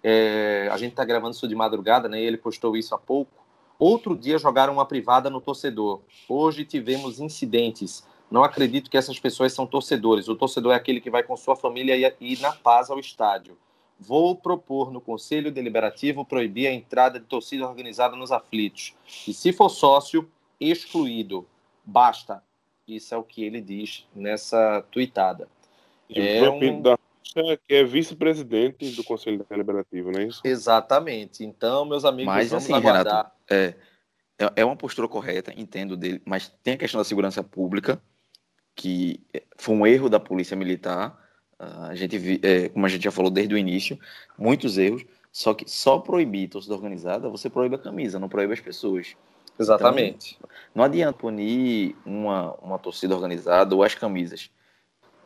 [0.02, 3.44] é, a gente está gravando isso de madrugada, né, e ele postou isso há pouco.
[3.78, 6.00] Outro dia jogaram uma privada no torcedor.
[6.26, 8.02] Hoje tivemos incidentes.
[8.30, 10.26] Não acredito que essas pessoas são torcedores.
[10.26, 13.58] O torcedor é aquele que vai com sua família e ir na paz ao estádio.
[13.98, 18.94] Vou propor no Conselho Deliberativo proibir a entrada de torcida organizada nos aflitos.
[19.26, 20.30] E se for sócio,
[20.60, 21.46] excluído.
[21.84, 22.42] Basta.
[22.86, 25.48] Isso é o que ele diz nessa tuitada.
[26.08, 26.80] E é um...
[26.80, 26.98] da
[27.66, 30.40] que é vice-presidente do Conselho Deliberativo, não é isso?
[30.44, 31.44] Exatamente.
[31.44, 33.04] Então, meus amigos, mas, vamos assim, aguardar.
[33.04, 33.74] Renato, é,
[34.38, 38.00] é, é uma postura correta, entendo dele, mas tem a questão da segurança pública,
[38.74, 39.20] que
[39.56, 41.18] foi um erro da polícia militar.
[41.58, 43.98] A gente, é, como a gente já falou desde o início,
[44.38, 45.04] muitos erros.
[45.30, 49.14] Só que só proibir torcida organizada, você proíbe a camisa, não proíbe as pessoas.
[49.58, 50.36] Exatamente.
[50.38, 54.50] Então, não adianta punir uma, uma torcida organizada ou as camisas.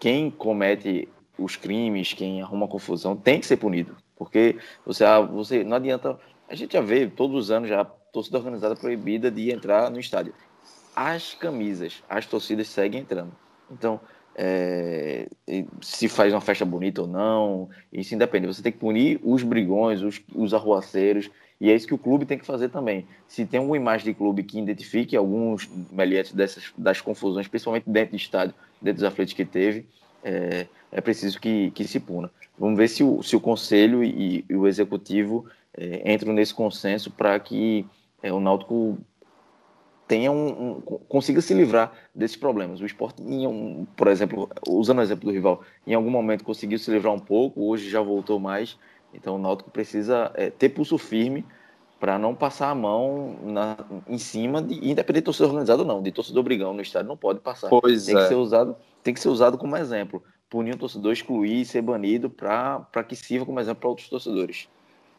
[0.01, 1.09] Quem comete
[1.39, 3.97] os crimes, quem arruma confusão, tem que ser punido.
[4.16, 6.18] Porque você, ah, você não adianta.
[6.49, 10.35] A gente já vê todos os anos já torcida organizada proibida de entrar no estádio.
[10.95, 13.35] As camisas, as torcidas seguem entrando.
[13.70, 14.01] Então,
[14.37, 15.28] é,
[15.80, 18.47] se faz uma festa bonita ou não, isso independe.
[18.47, 21.30] Você tem que punir os brigões, os, os arruaceiros,
[21.61, 23.07] e é isso que o clube tem que fazer também.
[23.28, 28.11] Se tem alguma imagem de clube que identifique alguns meliantes dessas, das confusões, principalmente dentro
[28.11, 29.87] do estádio, dentro dos aflitos que teve,
[30.24, 32.30] é, é preciso que, que se puna.
[32.59, 37.11] Vamos ver se o, se o conselho e, e o executivo é, entram nesse consenso
[37.11, 37.87] para que
[38.22, 38.99] é, o Náutico
[40.13, 42.83] tenha um, um, consiga se livrar desses problemas.
[42.83, 46.91] O esporte, um, por exemplo, usando o exemplo do rival, em algum momento conseguiu se
[46.91, 48.79] livrar um pouco, hoje já voltou mais.
[49.15, 51.47] Então o Náutico precisa é, ter pulso firme
[51.99, 56.03] para não passar a mão na, em cima de independente de torcedor organizado ou não,
[56.03, 57.71] de torcedor brigão no estádio não pode passar.
[57.71, 58.21] Pois tem é.
[58.21, 60.23] que ser usado, tem que ser usado como exemplo.
[60.51, 64.69] Punir um torcedor, excluir, ser banido para que sirva como exemplo para outros torcedores.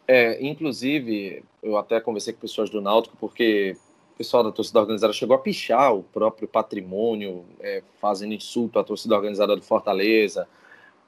[0.07, 3.75] É, inclusive, eu até conversei com pessoas do Náutico, porque
[4.13, 8.83] o pessoal da torcida organizada chegou a pichar o próprio patrimônio, é, fazendo insulto à
[8.83, 10.47] torcida organizada do Fortaleza.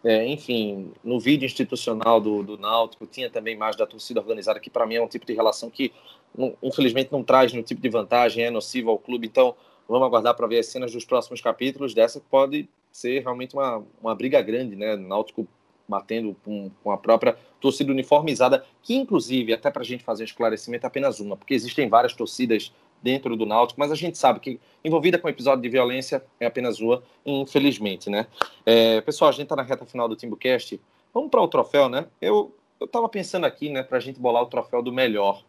[0.03, 4.69] É, enfim, no vídeo institucional do, do Náutico tinha também mais da torcida organizada, que
[4.69, 5.93] para mim é um tipo de relação que,
[6.35, 9.27] não, infelizmente, não traz nenhum tipo de vantagem, é nocivo ao clube.
[9.27, 9.55] Então,
[9.87, 13.83] vamos aguardar para ver as cenas dos próximos capítulos dessa, que pode ser realmente uma,
[14.01, 14.95] uma briga grande, né?
[14.95, 15.47] Náutico
[15.87, 20.25] batendo com, com a própria torcida uniformizada, que inclusive, até para a gente fazer um
[20.25, 22.73] esclarecimento, é apenas uma, porque existem várias torcidas
[23.05, 26.79] dentro do Náutico, mas a gente sabe que envolvida com episódio de violência é apenas
[26.79, 28.25] uma, infelizmente, né?
[28.65, 30.81] É, pessoal, a gente está na reta final do Timbucast,
[31.13, 32.07] vamos para o troféu, né?
[32.19, 35.43] Eu eu estava pensando aqui, né, para a gente bolar o troféu do melhor.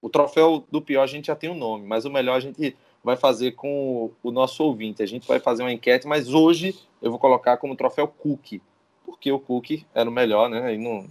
[0.00, 2.40] O troféu do pior a gente já tem o um nome, mas o melhor a
[2.40, 5.02] gente vai fazer com o, nosso ouvinte.
[5.02, 8.62] A gente vai fazer uma enquete, mas hoje eu vou colocar como troféu Cookie
[9.04, 10.74] porque o Cook era o melhor, né?
[10.74, 11.04] E não,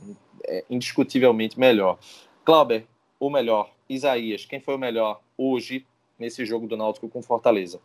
[0.45, 1.97] é indiscutivelmente melhor.
[2.45, 2.85] Clauber,
[3.19, 3.73] o melhor.
[3.89, 5.85] Isaías, quem foi o melhor hoje
[6.17, 7.79] nesse jogo do Náutico com Fortaleza?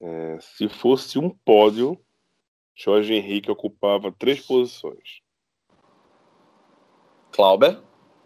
[0.00, 1.98] É, se fosse um pódio,
[2.74, 5.20] Jorge Henrique ocupava três posições.
[7.32, 7.80] Clauber?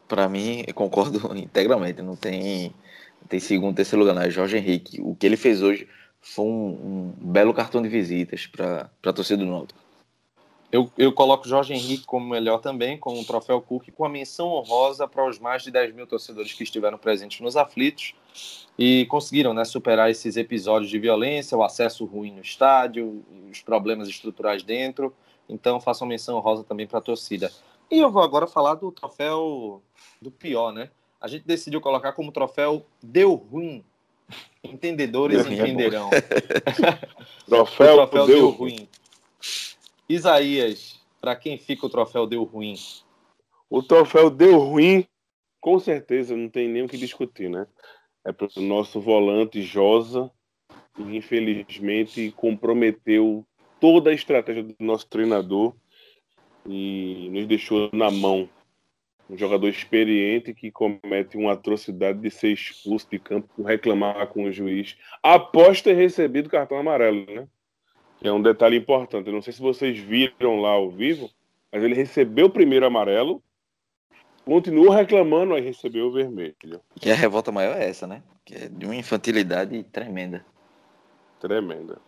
[0.09, 2.03] Para mim, eu concordo integralmente.
[2.03, 2.75] Não tem,
[3.21, 4.15] não tem segundo, terceiro lugar.
[4.15, 4.23] Não.
[4.23, 5.01] É Jorge Henrique.
[5.01, 5.89] O que ele fez hoje
[6.21, 9.81] foi um, um belo cartão de visitas para a torcida do Náutico.
[10.73, 14.49] Eu, eu coloco Jorge Henrique como melhor também, com o troféu Cook, com a menção
[14.49, 18.15] honrosa para os mais de 10 mil torcedores que estiveram presentes nos aflitos
[18.79, 24.09] e conseguiram né, superar esses episódios de violência, o acesso ruim no estádio, os problemas
[24.09, 25.13] estruturais dentro.
[25.49, 27.51] Então, faço uma menção honrosa também para a torcida.
[27.91, 29.83] E eu vou agora falar do troféu
[30.23, 30.91] do pior, né?
[31.21, 33.85] A gente decidiu colocar como troféu Deu Ruim.
[34.63, 36.09] Entendedores Deu entenderão.
[37.45, 38.89] troféu, troféu deu, deu ruim.
[40.11, 42.75] Isaías, para quem fica o troféu deu ruim?
[43.71, 45.07] O troféu deu ruim,
[45.61, 47.65] com certeza, não tem nem o que discutir, né?
[48.25, 50.29] É para o nosso volante Josa,
[50.99, 53.47] e infelizmente comprometeu
[53.79, 55.77] toda a estratégia do nosso treinador
[56.67, 58.51] e nos deixou na mão.
[59.29, 64.43] Um jogador experiente que comete uma atrocidade de ser expulso de campo por reclamar com
[64.43, 67.47] o juiz após ter recebido cartão amarelo, né?
[68.23, 69.27] É um detalhe importante.
[69.27, 71.31] Eu não sei se vocês viram lá ao vivo,
[71.73, 73.43] mas ele recebeu o primeiro amarelo,
[74.45, 76.55] continua reclamando, aí recebeu o vermelho.
[77.03, 78.23] E a revolta maior é essa, né?
[78.45, 80.45] Que é de uma infantilidade tremenda.
[81.41, 81.99] Tremenda.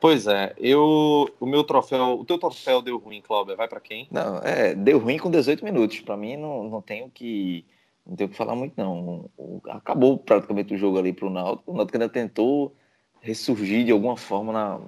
[0.00, 4.08] Pois é, eu o meu troféu, o teu troféu deu ruim, Cláudia, vai para quem?
[4.10, 6.00] Não, é, deu ruim com 18 minutos.
[6.00, 7.66] Para mim não, não tenho que
[8.06, 9.28] não tenho que falar muito não.
[9.68, 11.70] Acabou praticamente o jogo ali pro Náutico.
[11.70, 12.74] O Náutico ainda tentou
[13.20, 14.80] ressurgir de alguma forma na,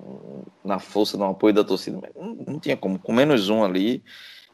[0.64, 2.98] na força no apoio da torcida, mas não, não tinha como.
[2.98, 4.02] Com menos um ali,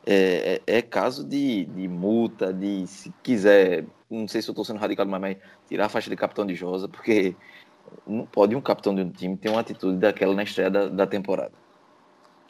[0.05, 4.65] é, é, é, caso de, de multa, de se quiser, não sei se eu estou
[4.65, 5.37] sendo radical demais, mas
[5.69, 7.37] tirar a faixa de capitão de Josa, porque
[8.07, 11.07] não pode um capitão de um time ter uma atitude daquela na estreia da, da
[11.07, 11.53] temporada.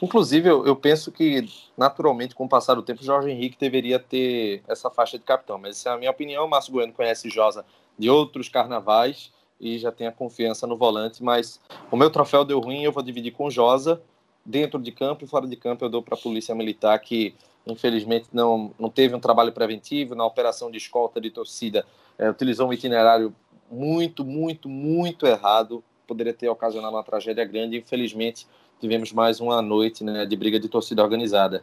[0.01, 1.45] Inclusive, eu, eu, penso que,
[1.77, 5.59] naturalmente, com o passar do tempo, Jorge Henrique deveria ter essa faixa de capitão.
[5.59, 6.45] Mas essa é a minha opinião.
[6.45, 7.67] O Márcio Bueno conhece Josa
[7.99, 11.23] de outros carnavais e já tem a confiança no volante.
[11.23, 14.01] Mas o meu troféu deu ruim, eu vou dividir com Josa.
[14.45, 17.35] Dentro de campo e fora de campo, eu dou para a Polícia Militar, que
[17.67, 20.15] infelizmente não, não teve um trabalho preventivo.
[20.15, 21.85] Na operação de escolta de torcida,
[22.19, 23.35] é, utilizou um itinerário
[23.71, 25.85] muito, muito, muito errado.
[26.07, 27.77] Poderia ter ocasionado uma tragédia grande.
[27.77, 28.47] Infelizmente,
[28.81, 31.63] tivemos mais uma noite né, de briga de torcida organizada.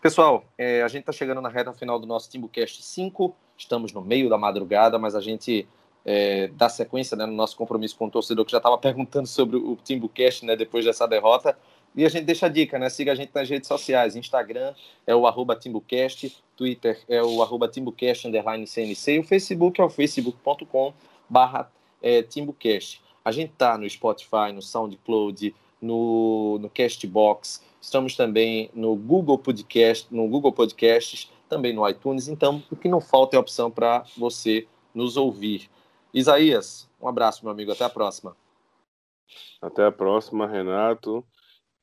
[0.00, 3.34] Pessoal, é, a gente está chegando na reta final do nosso Timbucast 5.
[3.56, 5.68] Estamos no meio da madrugada, mas a gente
[6.04, 9.76] é, sequência né, no nosso compromisso com o torcedor que já estava perguntando sobre o
[9.82, 11.56] Timbucast né, depois dessa derrota.
[11.96, 12.90] E a gente deixa a dica, né?
[12.90, 14.16] Siga a gente nas redes sociais.
[14.16, 14.74] Instagram
[15.06, 19.84] é o arroba TimbuCast, Twitter é o arroba TimbuCast underline CNC e o Facebook é
[19.84, 20.92] o facebook.com
[21.28, 21.70] barra
[22.02, 23.00] é, TimbuCast.
[23.24, 30.06] A gente tá no Spotify, no SoundCloud, no, no Castbox, estamos também no Google Podcast,
[30.10, 32.26] no Google Podcasts, também no iTunes.
[32.28, 35.70] Então, o que não falta é opção para você nos ouvir.
[36.14, 37.72] Isaías, um abraço, meu amigo.
[37.72, 38.36] Até a próxima.
[39.60, 41.24] Até a próxima, Renato.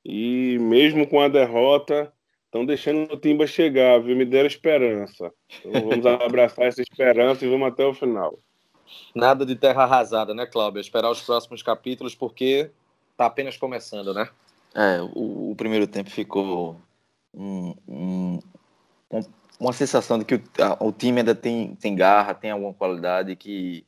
[0.05, 2.11] E mesmo com a derrota,
[2.45, 4.15] estão deixando o Timba chegar, viu?
[4.15, 5.31] Me deram esperança.
[5.63, 8.39] Então vamos abraçar essa esperança e vamos até o final.
[9.13, 10.79] Nada de terra arrasada, né, Cláudio?
[10.79, 12.71] Esperar os próximos capítulos, porque
[13.11, 14.29] está apenas começando, né?
[14.73, 16.79] É, o, o primeiro tempo ficou
[17.33, 18.39] um, um,
[19.59, 23.35] uma sensação de que o, a, o, time ainda tem, tem garra, tem alguma qualidade
[23.35, 23.85] que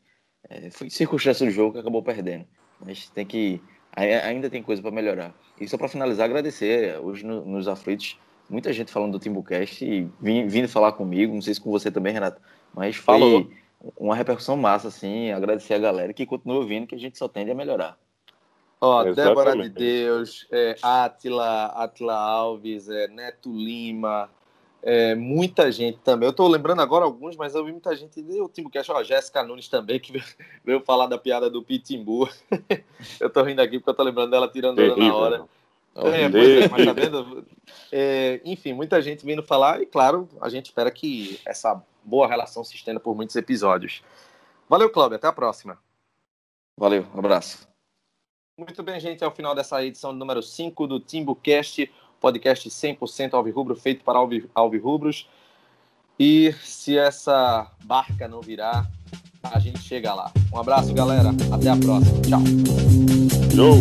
[0.49, 2.45] é, foi circunstância do jogo que acabou perdendo.
[2.79, 3.61] Mas tem que
[3.95, 5.33] ainda tem coisa para melhorar.
[5.59, 8.17] E só para finalizar, agradecer hoje no, nos aflitos,
[8.49, 12.13] muita gente falando do Timbucast e vindo falar comigo, não sei se com você também,
[12.13, 12.41] Renato,
[12.73, 13.49] mas foi Falou.
[13.97, 17.51] uma repercussão massa, assim, agradecer a galera que continua ouvindo, que a gente só tende
[17.51, 17.97] a melhorar.
[18.81, 24.29] Ó, Débora de Deus, é, Atila, Atila Alves, é, Neto Lima,
[24.85, 26.27] é, muita gente também.
[26.27, 28.19] Eu estou lembrando agora alguns, mas eu vi muita gente.
[28.41, 30.11] O Timbucast, ó, Jéssica Nunes também, que
[30.63, 32.29] veio falar da piada do Pitimbu.
[33.19, 35.45] eu estou rindo aqui porque eu estou lembrando dela tirando ela na hora.
[35.95, 37.45] É, é, mas tá vendo?
[37.91, 42.63] É, enfim, muita gente vindo falar, e claro, a gente espera que essa boa relação
[42.63, 44.03] se estenda por muitos episódios.
[44.67, 45.77] Valeu, Cláudio, até a próxima.
[46.77, 47.67] Valeu, um abraço.
[48.57, 51.91] Muito bem, gente, é o final dessa edição número 5 do TimbuCast
[52.23, 54.17] podcast 100% alvirrubro, feito para
[54.55, 55.27] alvirrubros.
[56.17, 58.89] E se essa barca não virar,
[59.43, 60.31] a gente chega lá.
[60.53, 61.31] Um abraço, galera.
[61.51, 62.21] Até a próxima.
[62.21, 62.41] Tchau.
[63.53, 63.75] Tchau.